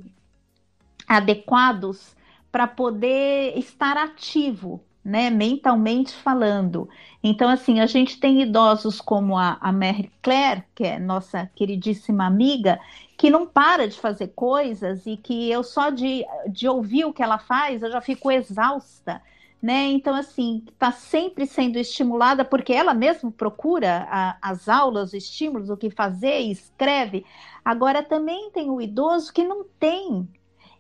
[1.08, 2.16] adequados
[2.52, 6.90] para poder estar ativo, né, mentalmente falando.
[7.24, 12.26] Então, assim, a gente tem idosos como a, a Mary Claire, que é nossa queridíssima
[12.26, 12.80] amiga,
[13.16, 17.22] que não para de fazer coisas e que eu só de, de ouvir o que
[17.22, 19.22] ela faz, eu já fico exausta.
[19.62, 19.86] Né?
[19.92, 25.70] Então, assim, está sempre sendo estimulada, porque ela mesma procura a, as aulas, os estímulos,
[25.70, 27.24] o que fazer, escreve.
[27.64, 30.28] Agora, também tem o idoso que não tem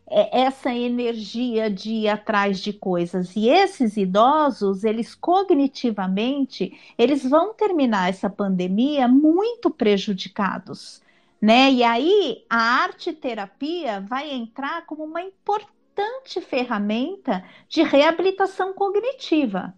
[0.07, 3.35] essa energia de ir atrás de coisas.
[3.35, 11.01] E esses idosos, eles cognitivamente, eles vão terminar essa pandemia muito prejudicados,
[11.41, 11.71] né?
[11.71, 19.73] E aí a arte terapia vai entrar como uma importante ferramenta de reabilitação cognitiva.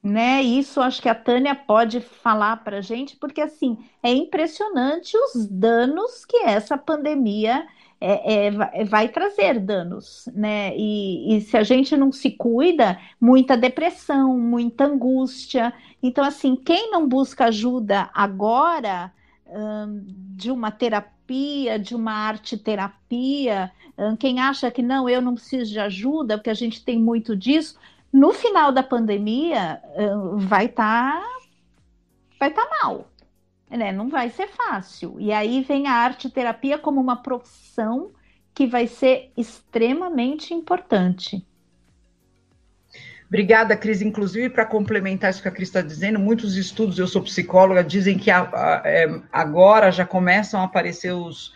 [0.00, 0.42] Né?
[0.42, 6.24] Isso acho que a Tânia pode falar para gente, porque assim é impressionante os danos
[6.24, 7.66] que essa pandemia
[8.00, 10.76] é, é, vai trazer danos, né?
[10.76, 15.72] E, e, se a gente não se cuida, muita depressão, muita angústia.
[16.02, 19.12] Então, assim, quem não busca ajuda agora
[19.46, 25.34] hum, de uma terapia, de uma arte terapia, hum, quem acha que não, eu não
[25.34, 27.76] preciso de ajuda, porque a gente tem muito disso,
[28.12, 31.28] no final da pandemia hum, vai estar tá,
[32.38, 33.08] vai tá mal
[33.76, 33.92] né?
[33.92, 35.16] Não vai ser fácil.
[35.18, 38.12] E aí vem a arte terapia como uma profissão
[38.54, 41.44] que vai ser extremamente importante.
[43.28, 44.00] Obrigada, Cris.
[44.00, 48.18] Inclusive, para complementar isso que a Cris está dizendo, muitos estudos, eu sou psicóloga, dizem
[48.18, 51.52] que a, a, é, agora já começam a aparecer os,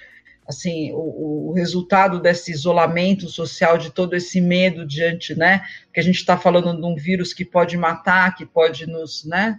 [0.47, 5.62] assim, o, o, resultado desse isolamento social, de todo esse medo diante, né?
[5.93, 9.59] Que a gente está falando de um vírus que pode matar, que pode nos, né?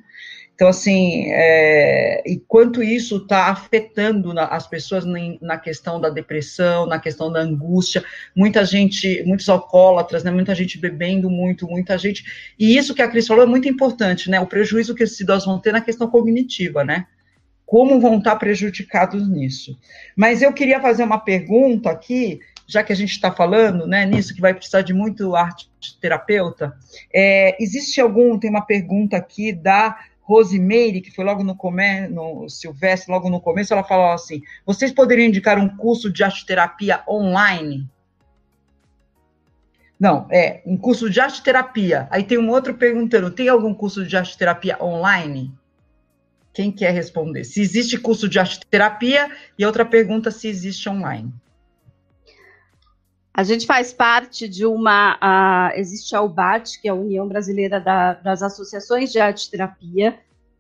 [0.56, 5.04] Então, assim, é, enquanto isso está afetando na, as pessoas
[5.42, 8.04] na questão da depressão, na questão da angústia,
[8.36, 12.24] muita gente, muitos alcoólatras, né, muita gente bebendo muito, muita gente.
[12.60, 14.40] E isso que a Cris falou é muito importante, né?
[14.40, 17.08] O prejuízo que esses idosos vão ter na questão cognitiva, né?
[17.74, 19.76] Como vão estar prejudicados nisso.
[20.16, 24.36] Mas eu queria fazer uma pergunta aqui, já que a gente está falando né, nisso,
[24.36, 26.78] que vai precisar de muito arte terapeuta.
[27.12, 32.48] É, existe algum, tem uma pergunta aqui da Rosimeire, que foi logo no começo, no
[32.48, 37.90] Silvestre, logo no começo, ela falou assim: vocês poderiam indicar um curso de arte-terapia online?
[40.00, 42.08] Não, é um curso de arte-terapia.
[42.12, 45.52] Aí tem um outro perguntando: tem algum curso de arte-terapia online?
[46.54, 47.44] Quem quer responder?
[47.44, 51.34] Se existe curso de arte-terapia, e outra pergunta se existe online.
[53.34, 55.16] A gente faz parte de uma.
[55.16, 60.20] Uh, existe a UBAT, que é a União Brasileira da, das Associações de Arte Terapia,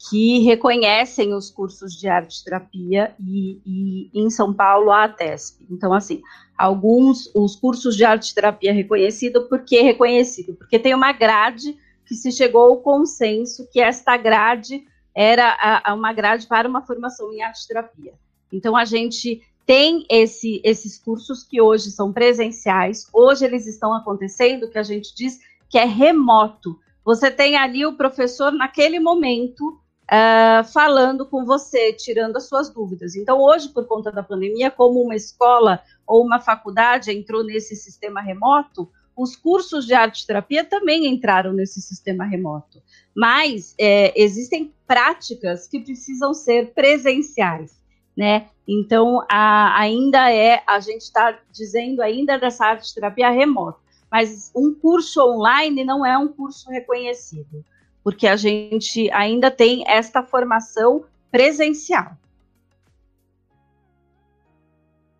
[0.09, 5.65] que reconhecem os cursos de arte terapia e, e em São Paulo a ATESP.
[5.69, 6.21] Então, assim,
[6.57, 10.55] alguns os cursos de arte terapia reconhecido, por que reconhecido?
[10.55, 14.83] Porque tem uma grade que se chegou ao consenso que esta grade
[15.15, 18.13] era a, a uma grade para uma formação em arte terapia.
[18.51, 24.69] Então, a gente tem esse, esses cursos que hoje são presenciais, hoje eles estão acontecendo,
[24.69, 25.39] que a gente diz
[25.69, 26.79] que é remoto.
[27.05, 33.15] Você tem ali o professor naquele momento uh, falando com você, tirando as suas dúvidas.
[33.15, 38.21] Então, hoje, por conta da pandemia, como uma escola ou uma faculdade entrou nesse sistema
[38.21, 42.81] remoto, os cursos de arte terapia também entraram nesse sistema remoto.
[43.15, 47.79] Mas é, existem práticas que precisam ser presenciais,
[48.17, 48.47] né?
[48.67, 53.79] Então, a, ainda é, a gente está dizendo ainda dessa arte terapia remota,
[54.11, 57.63] mas um curso online não é um curso reconhecido
[58.03, 62.17] porque a gente ainda tem esta formação presencial.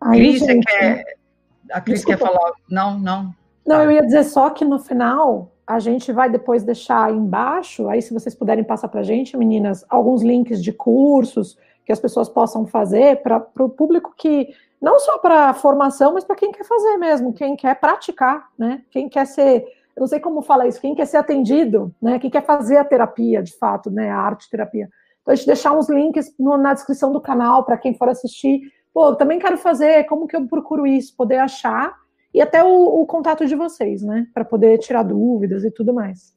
[0.00, 1.16] Aí, Cris, gente, quer,
[1.72, 2.18] a Cris desculpa.
[2.18, 2.52] quer falar?
[2.68, 3.34] Não, não.
[3.66, 8.02] Não, eu ia dizer só que no final a gente vai depois deixar embaixo, aí
[8.02, 11.56] se vocês puderem passar para a gente, meninas, alguns links de cursos
[11.86, 14.48] que as pessoas possam fazer para o público que,
[14.80, 18.82] não só para formação, mas para quem quer fazer mesmo, quem quer praticar, né?
[18.90, 19.64] Quem quer ser
[19.96, 22.18] eu não sei como fala isso, quem quer ser atendido, né?
[22.18, 24.10] Quem quer fazer a terapia, de fato, né?
[24.10, 24.88] A arte terapia.
[25.22, 28.60] Então, a gente deixar uns links no, na descrição do canal para quem for assistir.
[28.92, 31.14] Pô, eu também quero fazer, como que eu procuro isso?
[31.16, 31.94] Poder achar
[32.34, 34.26] e até o, o contato de vocês, né?
[34.34, 36.34] Para poder tirar dúvidas e tudo mais.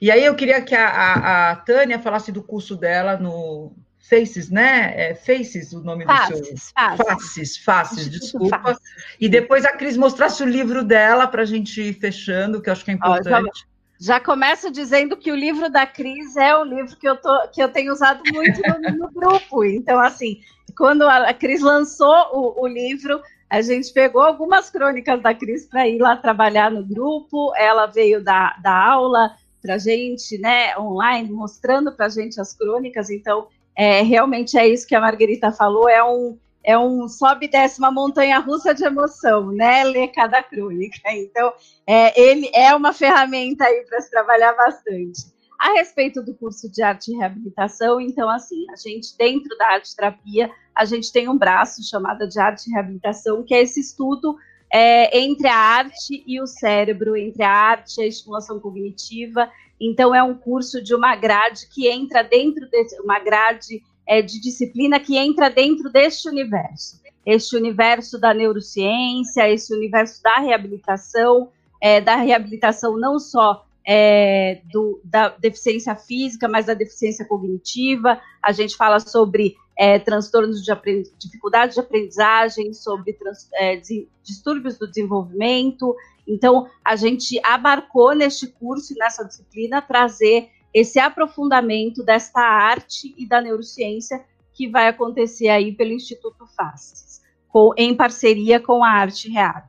[0.00, 3.72] E aí eu queria que a, a, a Tânia falasse do curso dela no,
[4.12, 4.92] Faces, né?
[4.94, 6.56] É Faces o nome faces, do seu.
[6.56, 8.58] Faces, faces, faces desculpa.
[8.58, 8.82] Faces.
[9.20, 12.72] E depois a Cris mostrasse o livro dela para a gente ir fechando, que eu
[12.72, 13.28] acho que é importante.
[13.28, 13.52] Ó, já,
[14.00, 17.62] já, começo dizendo que o livro da Cris é um livro que eu, tô, que
[17.62, 19.64] eu tenho usado muito no, no grupo.
[19.64, 20.40] Então, assim,
[20.76, 23.22] quando a Cris lançou o, o livro,
[23.52, 27.54] a gente pegou algumas crônicas da Cris para ir lá trabalhar no grupo.
[27.54, 33.10] Ela veio da, da aula para gente, né, online, mostrando para gente as crônicas.
[33.10, 37.50] Então, é, realmente é isso que a Margarita falou, é um, é um sobe e
[37.50, 39.84] desce uma montanha russa de emoção, né?
[39.84, 40.98] Ler cada crônica.
[41.12, 41.52] Então,
[41.86, 45.30] é, ele é uma ferramenta aí para se trabalhar bastante.
[45.60, 49.94] A respeito do curso de arte e reabilitação, então, assim, a gente, dentro da arte
[49.94, 54.36] terapia, a gente tem um braço chamado de arte e reabilitação, que é esse estudo
[54.72, 59.50] é, entre a arte e o cérebro, entre a arte e a estimulação cognitiva,
[59.84, 64.40] então, é um curso de uma grade que entra dentro de uma grade é, de
[64.40, 67.02] disciplina que entra dentro deste universo.
[67.26, 71.48] Este universo da neurociência, esse universo da reabilitação,
[71.80, 78.20] é, da reabilitação não só é, do, da deficiência física, mas da deficiência cognitiva.
[78.40, 80.72] A gente fala sobre é, transtornos de
[81.18, 83.80] dificuldade de aprendizagem, sobre trans, é,
[84.22, 85.94] distúrbios do desenvolvimento,
[86.26, 93.26] então, a gente abarcou neste curso e nessa disciplina trazer esse aprofundamento desta arte e
[93.26, 97.20] da neurociência que vai acontecer aí pelo Instituto Faces,
[97.76, 99.66] em parceria com a Arte Reab.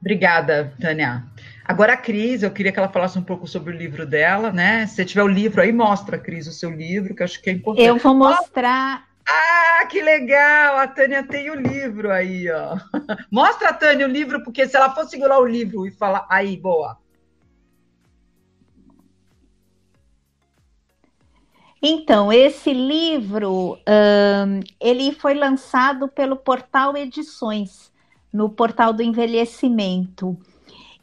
[0.00, 1.24] Obrigada, Tânia.
[1.64, 4.86] Agora, a Cris, eu queria que ela falasse um pouco sobre o livro dela, né?
[4.86, 7.52] Se tiver o livro aí, mostra, Cris, o seu livro, que eu acho que é
[7.54, 7.86] importante.
[7.86, 10.76] Eu vou mostrar ah, que legal!
[10.76, 12.76] A Tânia tem o livro aí, ó.
[13.30, 16.26] Mostra a Tânia o livro, porque se ela for segurar o livro e falar.
[16.28, 16.98] Aí, boa.
[21.80, 27.92] Então, esse livro, um, ele foi lançado pelo Portal Edições,
[28.32, 30.38] no Portal do Envelhecimento.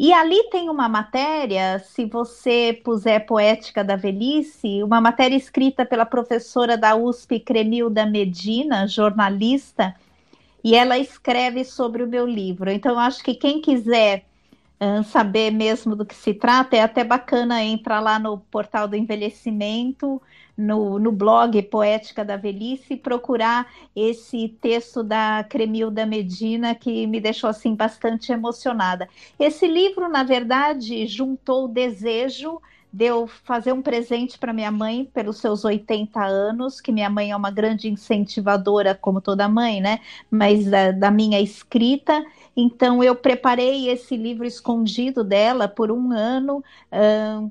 [0.03, 6.07] E ali tem uma matéria, se você puser Poética da Velhice, uma matéria escrita pela
[6.07, 9.95] professora da USP, Cremilda Medina, jornalista,
[10.63, 12.71] e ela escreve sobre o meu livro.
[12.71, 14.25] Então, acho que quem quiser
[15.05, 20.19] saber mesmo do que se trata, é até bacana entrar lá no portal do envelhecimento
[20.57, 27.19] no, no blog Poética da Velhice e procurar esse texto da Cremilda Medina que me
[27.19, 29.07] deixou assim bastante emocionada.
[29.39, 32.59] Esse livro, na verdade, juntou o desejo
[32.93, 37.31] de eu fazer um presente para minha mãe pelos seus 80 anos, que minha mãe
[37.31, 39.99] é uma grande incentivadora, como toda mãe, né?
[40.29, 42.21] Mas da, da minha escrita,
[42.55, 46.63] então, eu preparei esse livro escondido dela por um ano,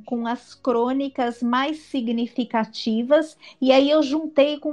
[0.05, 4.71] com as crônicas mais significativas, e aí eu juntei com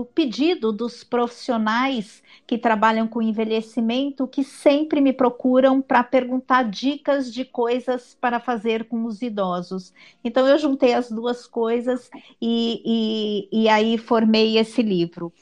[0.00, 7.32] o pedido dos profissionais que trabalham com envelhecimento, que sempre me procuram para perguntar dicas
[7.32, 9.92] de coisas para fazer com os idosos.
[10.24, 12.10] Então eu juntei as duas coisas
[12.42, 15.32] e, e, e aí formei esse livro.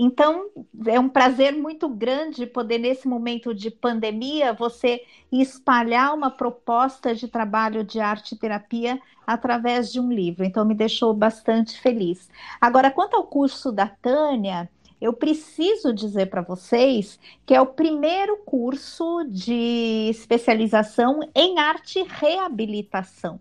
[0.00, 0.48] Então,
[0.86, 7.26] é um prazer muito grande poder, nesse momento de pandemia, você espalhar uma proposta de
[7.26, 10.44] trabalho de arte e terapia através de um livro.
[10.44, 12.30] Então, me deixou bastante feliz.
[12.60, 14.70] Agora, quanto ao curso da Tânia,
[15.00, 23.40] eu preciso dizer para vocês que é o primeiro curso de especialização em arte reabilitação.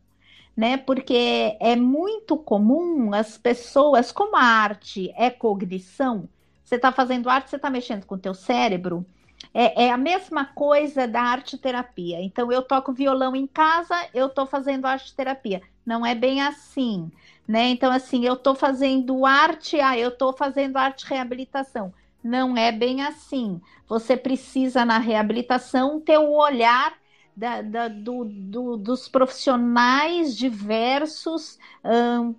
[0.56, 6.28] Né, porque é muito comum as pessoas, como a arte é cognição,
[6.68, 9.06] você está fazendo arte, você está mexendo com o teu cérebro.
[9.54, 12.22] É, é, a mesma coisa da arte terapia.
[12.22, 15.62] Então, eu toco violão em casa, eu estou fazendo arte terapia.
[15.86, 17.10] Não é bem assim,
[17.48, 17.70] né?
[17.70, 21.94] Então, assim, eu estou fazendo arte, ah, eu estou fazendo arte reabilitação.
[22.22, 23.62] Não é bem assim.
[23.88, 26.98] Você precisa, na reabilitação, ter o olhar
[27.34, 32.36] da, da, do, do, dos profissionais diversos um,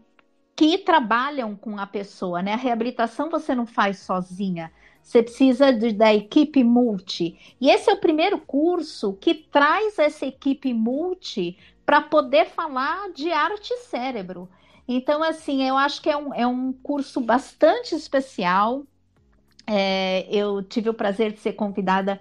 [0.58, 2.54] que trabalham com a pessoa, né?
[2.54, 4.72] A reabilitação você não faz sozinha.
[5.00, 7.38] Você precisa de, da equipe multi.
[7.60, 11.56] E esse é o primeiro curso que traz essa equipe multi
[11.86, 14.48] para poder falar de arte e cérebro.
[14.88, 18.82] Então, assim, eu acho que é um, é um curso bastante especial.
[19.64, 22.20] É, eu tive o prazer de ser convidada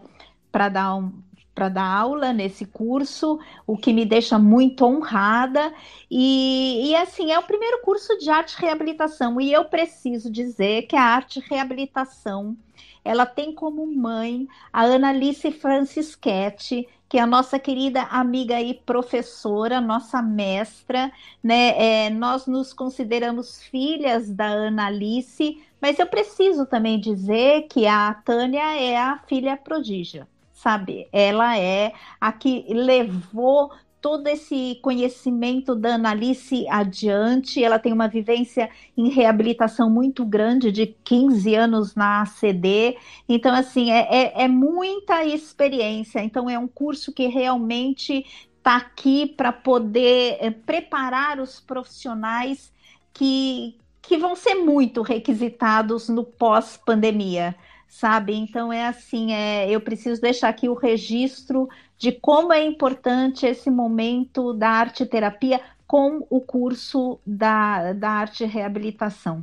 [0.52, 1.12] para dar um,
[1.58, 5.74] para dar aula nesse curso, o que me deixa muito honrada.
[6.10, 9.41] E, e, assim, é o primeiro curso de arte reabilitação.
[9.41, 12.55] E eu preciso dizer que a arte reabilitação
[13.03, 19.82] ela tem como mãe a Annalice Francischetti, que é a nossa querida amiga e professora,
[19.82, 22.05] nossa mestra, né?
[22.05, 28.80] É, nós nos consideramos filhas da Annalice, mas eu preciso também dizer que a Tânia
[28.80, 30.28] é a filha prodígia
[30.58, 31.08] sabe?
[31.12, 37.64] Ela é a que levou todo esse conhecimento da Analice adiante.
[37.64, 42.97] Ela tem uma vivência em reabilitação muito grande, de 15 anos na ACD.
[43.30, 46.22] Então, assim, é, é, é muita experiência.
[46.24, 48.26] Então, é um curso que realmente
[48.58, 52.74] está aqui para poder é, preparar os profissionais
[53.14, 57.55] que, que vão ser muito requisitados no pós-pandemia
[57.88, 58.34] sabe?
[58.34, 61.68] Então é assim, é, eu preciso deixar aqui o registro
[61.98, 68.46] de como é importante esse momento da arte terapia com o curso da, da arte
[68.46, 69.42] reabilitação.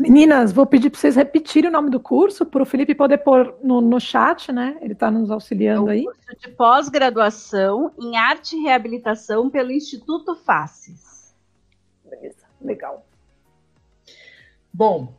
[0.00, 3.54] Meninas, vou pedir para vocês repetirem o nome do curso, para o Felipe poder pôr
[3.62, 4.78] no, no chat, né?
[4.80, 6.04] Ele está nos auxiliando é um aí.
[6.04, 11.34] Curso de pós-graduação em arte e reabilitação pelo Instituto Faces.
[12.08, 13.04] Beleza, legal.
[14.72, 15.12] Bom,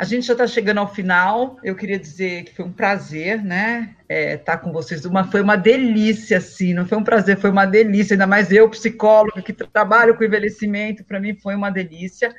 [0.00, 1.58] a gente já está chegando ao final.
[1.62, 3.94] Eu queria dizer que foi um prazer, né?
[4.08, 5.04] Estar é, tá com vocês.
[5.04, 6.72] Uma, foi uma delícia, assim.
[6.72, 8.14] Não foi um prazer, foi uma delícia.
[8.14, 12.34] Ainda mais eu, psicóloga, que trabalho com envelhecimento, para mim foi uma delícia.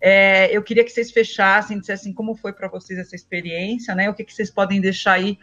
[0.00, 4.08] É, eu queria que vocês fechassem, dissessem como foi para vocês essa experiência, né?
[4.08, 5.38] O que, que vocês podem deixar aí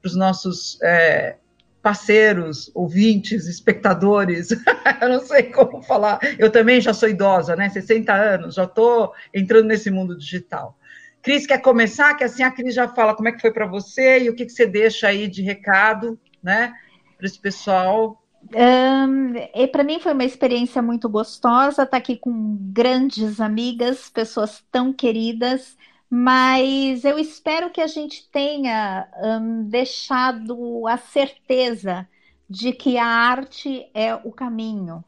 [0.00, 1.36] para os nossos é,
[1.82, 4.52] parceiros, ouvintes, espectadores,
[5.02, 6.18] eu não sei como falar.
[6.38, 7.68] Eu também já sou idosa, né?
[7.68, 10.79] 60 anos, já estou entrando nesse mundo digital.
[11.22, 12.14] Cris, quer começar?
[12.14, 14.46] Que assim a Cris já fala como é que foi para você e o que,
[14.46, 16.72] que você deixa aí de recado, né,
[17.16, 18.20] para esse pessoal.
[18.54, 24.08] Um, e para mim foi uma experiência muito gostosa estar tá aqui com grandes amigas,
[24.08, 25.76] pessoas tão queridas,
[26.08, 32.08] mas eu espero que a gente tenha um, deixado a certeza
[32.48, 35.04] de que a arte é o caminho,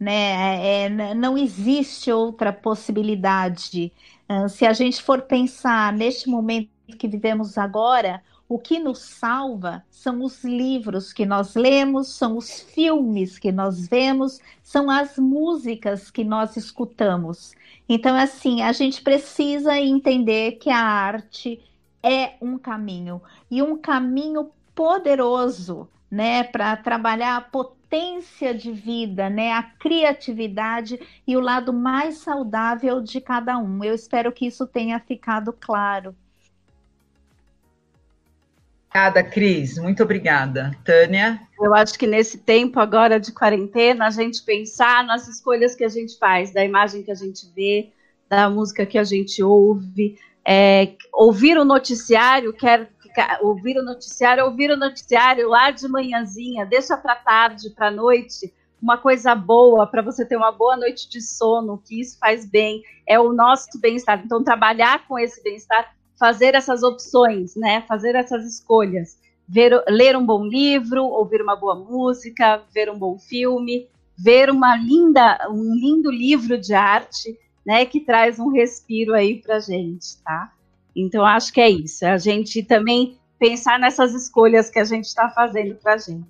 [0.00, 0.84] né?
[0.84, 3.92] É, é não existe outra possibilidade.
[4.28, 9.84] Ah, se a gente for pensar neste momento que vivemos agora, o que nos salva
[9.90, 16.10] são os livros que nós lemos, são os filmes que nós vemos, são as músicas
[16.10, 17.52] que nós escutamos.
[17.88, 21.60] Então, assim, a gente precisa entender que a arte
[22.02, 23.20] é um caminho
[23.50, 30.98] e um caminho poderoso, né, para trabalhar a potência potência de vida, né, a criatividade
[31.26, 33.82] e o lado mais saudável de cada um.
[33.82, 36.14] Eu espero que isso tenha ficado claro.
[38.88, 39.78] Obrigada, Cris.
[39.78, 40.70] Muito obrigada.
[40.84, 41.40] Tânia?
[41.60, 45.88] Eu acho que nesse tempo agora de quarentena, a gente pensar nas escolhas que a
[45.88, 47.90] gente faz, da imagem que a gente vê,
[48.28, 52.88] da música que a gente ouve, é, ouvir o noticiário quer
[53.40, 58.98] ouvir o noticiário, ouvir o noticiário lá de manhãzinha, deixa para tarde, para noite, uma
[58.98, 63.18] coisa boa para você ter uma boa noite de sono, que isso faz bem, é
[63.18, 64.22] o nosso bem-estar.
[64.24, 67.82] Então, trabalhar com esse bem-estar, fazer essas opções, né?
[67.82, 69.18] Fazer essas escolhas.
[69.48, 74.76] Ver, ler um bom livro, ouvir uma boa música, ver um bom filme, ver uma
[74.76, 80.52] linda, um lindo livro de arte, né, que traz um respiro aí para gente, tá?
[80.96, 82.06] Então acho que é isso.
[82.06, 86.24] A gente também pensar nessas escolhas que a gente está fazendo para gente.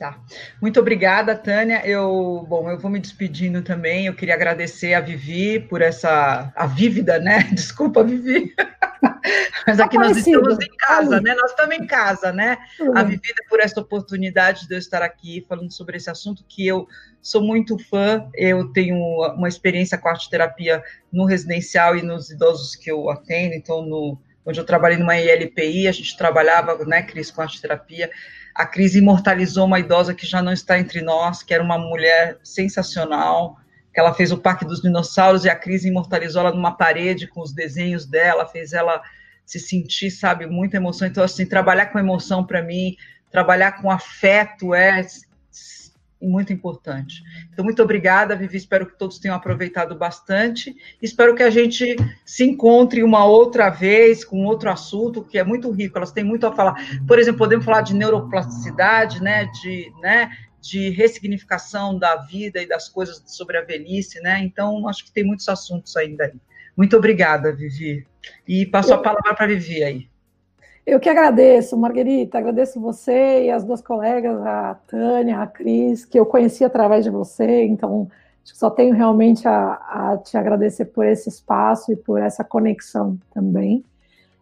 [0.00, 0.18] Tá.
[0.62, 1.86] Muito obrigada, Tânia.
[1.86, 4.06] Eu, bom, eu vou me despedindo também.
[4.06, 7.42] Eu queria agradecer a Vivi por essa, a vívida, né?
[7.52, 8.54] Desculpa, Vivi.
[9.66, 11.34] Mas aqui nós estamos em casa, né?
[11.34, 12.56] Nós estamos em casa, né?
[12.80, 12.96] Uhum.
[12.96, 16.88] A Vivida por essa oportunidade de eu estar aqui falando sobre esse assunto que eu
[17.20, 18.26] sou muito fã.
[18.34, 20.82] Eu tenho uma experiência com arte terapia
[21.12, 23.54] no residencial e nos idosos que eu atendo.
[23.54, 28.10] Então, no, onde eu trabalhei numa ILPI, a gente trabalhava, né, Cris, com arte terapia
[28.54, 32.38] a crise imortalizou uma idosa que já não está entre nós, que era uma mulher
[32.42, 33.56] sensacional,
[33.92, 37.40] que ela fez o Parque dos Dinossauros e a crise imortalizou ela numa parede com
[37.40, 39.02] os desenhos dela, fez ela
[39.44, 41.08] se sentir, sabe, muita emoção.
[41.08, 42.96] Então, assim, trabalhar com emoção para mim,
[43.30, 45.04] trabalhar com afeto é
[46.20, 47.22] muito importante.
[47.52, 48.56] Então, muito obrigada, Vivi.
[48.56, 50.76] Espero que todos tenham aproveitado bastante.
[51.00, 55.70] Espero que a gente se encontre uma outra vez com outro assunto que é muito
[55.70, 55.96] rico.
[55.96, 56.74] Elas têm muito a falar.
[57.06, 59.46] Por exemplo, podemos falar de neuroplasticidade, né?
[59.46, 60.30] De, né?
[60.60, 64.40] de ressignificação da vida e das coisas sobre a velhice, né?
[64.40, 66.34] Então, acho que tem muitos assuntos ainda aí.
[66.76, 68.06] Muito obrigada, Vivi.
[68.46, 70.09] E passo a palavra para Vivi aí.
[70.86, 76.18] Eu que agradeço, Marguerita, agradeço você e as duas colegas, a Tânia, a Cris, que
[76.18, 78.08] eu conheci através de você, então
[78.42, 83.84] só tenho realmente a, a te agradecer por esse espaço e por essa conexão também.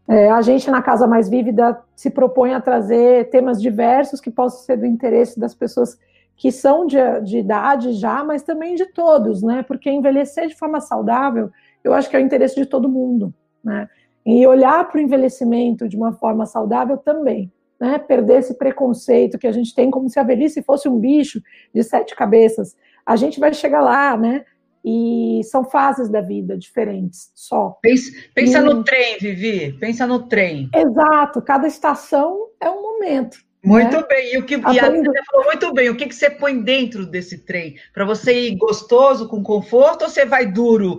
[0.06, 4.60] É, a gente na Casa Mais Vívida se propõe a trazer temas diversos que possam
[4.60, 5.98] ser do interesse das pessoas
[6.34, 9.62] que são de, de idade já, mas também de todos, né?
[9.64, 11.50] Porque envelhecer de forma saudável,
[11.84, 13.88] eu acho que é o interesse de todo mundo, né?
[14.30, 17.50] E olhar para o envelhecimento de uma forma saudável também.
[17.80, 17.98] Né?
[17.98, 21.40] Perder esse preconceito que a gente tem como se a velhice fosse um bicho
[21.74, 22.76] de sete cabeças.
[23.06, 24.44] A gente vai chegar lá, né?
[24.84, 27.78] E são fases da vida diferentes, só.
[27.80, 28.62] Pensa, pensa e...
[28.62, 29.72] no trem, Vivi.
[29.78, 30.68] Pensa no trem.
[30.74, 31.40] Exato.
[31.40, 33.38] Cada estação é um momento.
[33.64, 34.06] Muito né?
[34.08, 34.34] bem.
[34.34, 35.90] E o que e a você falou muito bem.
[35.90, 37.76] O que, que você põe dentro desse trem?
[37.92, 40.98] Para você ir gostoso, com conforto, ou você vai duro,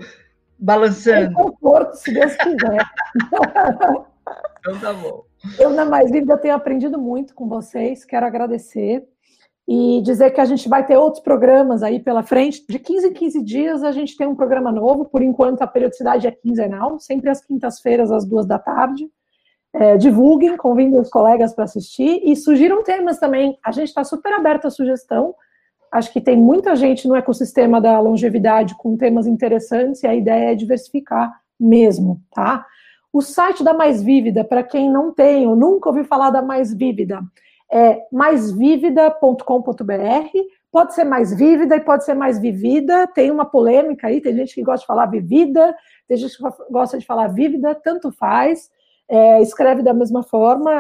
[0.59, 1.33] balançando.
[1.33, 2.85] Com conforto, se Deus quiser.
[4.59, 5.23] então tá bom.
[5.57, 9.07] Eu, na Mais Vida, tenho aprendido muito com vocês, quero agradecer
[9.71, 12.65] e dizer que a gente vai ter outros programas aí pela frente.
[12.67, 16.27] De 15 em 15 dias a gente tem um programa novo, por enquanto a periodicidade
[16.27, 19.07] é quinzenal, sempre às quintas-feiras, às duas da tarde.
[19.71, 23.59] É, divulguem, convidem os colegas para assistir e sugiram temas também.
[23.63, 25.35] A gente está super aberto à sugestão.
[25.91, 30.51] Acho que tem muita gente no ecossistema da longevidade com temas interessantes e a ideia
[30.51, 32.65] é diversificar mesmo, tá?
[33.11, 36.71] O site da Mais Vívida, para quem não tem ou nunca ouviu falar da Mais
[36.71, 37.21] Vívida,
[37.71, 39.43] é maisvívida.com.br.
[40.71, 43.07] Pode ser mais vívida e pode ser mais vivida.
[43.07, 45.75] Tem uma polêmica aí, tem gente que gosta de falar vivida,
[46.07, 48.69] tem gente que gosta de falar vívida, tanto faz.
[49.07, 50.71] É, escreve da mesma forma,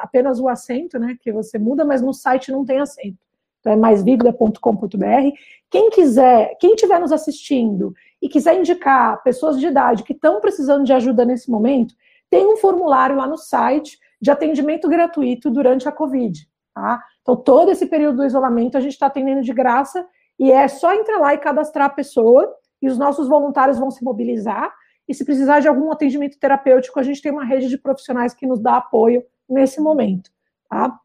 [0.00, 1.16] apenas o acento, né?
[1.20, 3.31] Que você muda, mas no site não tem acento
[3.66, 5.36] é maisvívida.com.br.
[5.70, 10.84] Quem quiser, quem estiver nos assistindo e quiser indicar pessoas de idade que estão precisando
[10.84, 11.94] de ajuda nesse momento,
[12.30, 16.48] tem um formulário lá no site de atendimento gratuito durante a Covid.
[16.74, 17.02] Tá?
[17.20, 20.06] Então, todo esse período do isolamento a gente está atendendo de graça
[20.38, 24.02] e é só entrar lá e cadastrar a pessoa e os nossos voluntários vão se
[24.02, 24.72] mobilizar.
[25.08, 28.46] E se precisar de algum atendimento terapêutico, a gente tem uma rede de profissionais que
[28.46, 30.30] nos dá apoio nesse momento.
[30.70, 30.98] Tá?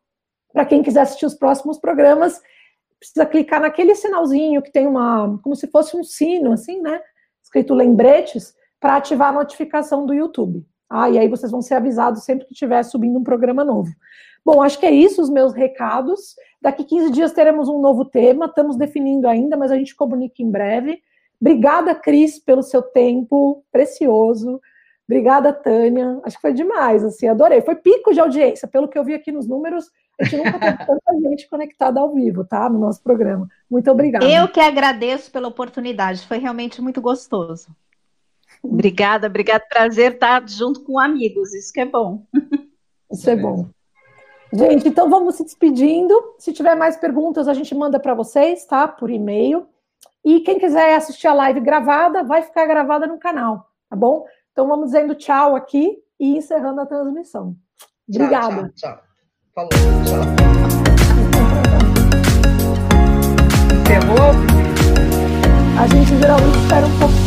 [0.54, 2.42] Para quem quiser assistir os próximos programas,
[3.00, 7.00] precisa clicar naquele sinalzinho que tem uma, como se fosse um sino, assim, né?
[7.44, 10.66] Escrito lembretes, para ativar a notificação do YouTube.
[10.90, 13.92] Ah, e aí vocês vão ser avisados sempre que estiver subindo um programa novo.
[14.46, 16.36] Bom, acho que é isso os meus recados.
[16.62, 20.50] Daqui 15 dias teremos um novo tema, estamos definindo ainda, mas a gente comunica em
[20.50, 21.02] breve.
[21.40, 24.62] Obrigada, Cris, pelo seu tempo precioso.
[25.08, 26.20] Obrigada, Tânia.
[26.24, 27.62] Acho que foi demais, assim, adorei.
[27.62, 29.90] Foi pico de audiência, pelo que eu vi aqui nos números,
[30.20, 32.70] a gente nunca teve tanta gente conectada ao vivo, tá?
[32.70, 33.48] No nosso programa.
[33.70, 34.26] Muito obrigada.
[34.26, 37.68] Eu que agradeço pela oportunidade, foi realmente muito gostoso.
[38.64, 39.64] Obrigada, obrigada.
[39.70, 42.26] Prazer estar junto com amigos, isso que é bom.
[43.12, 43.70] Isso é bom.
[44.52, 46.14] Gente, então vamos se despedindo.
[46.40, 48.88] Se tiver mais perguntas, a gente manda para vocês, tá?
[48.88, 49.68] Por e-mail.
[50.24, 54.26] E quem quiser assistir a live gravada, vai ficar gravada no canal, tá bom?
[54.52, 57.56] Então vamos dizendo tchau aqui e encerrando a transmissão.
[58.10, 58.72] Obrigada.
[58.76, 59.07] Tchau, tchau.
[59.58, 59.70] Falou.
[63.74, 64.36] Encerrou?
[65.80, 67.27] A gente geralmente espera um pouco.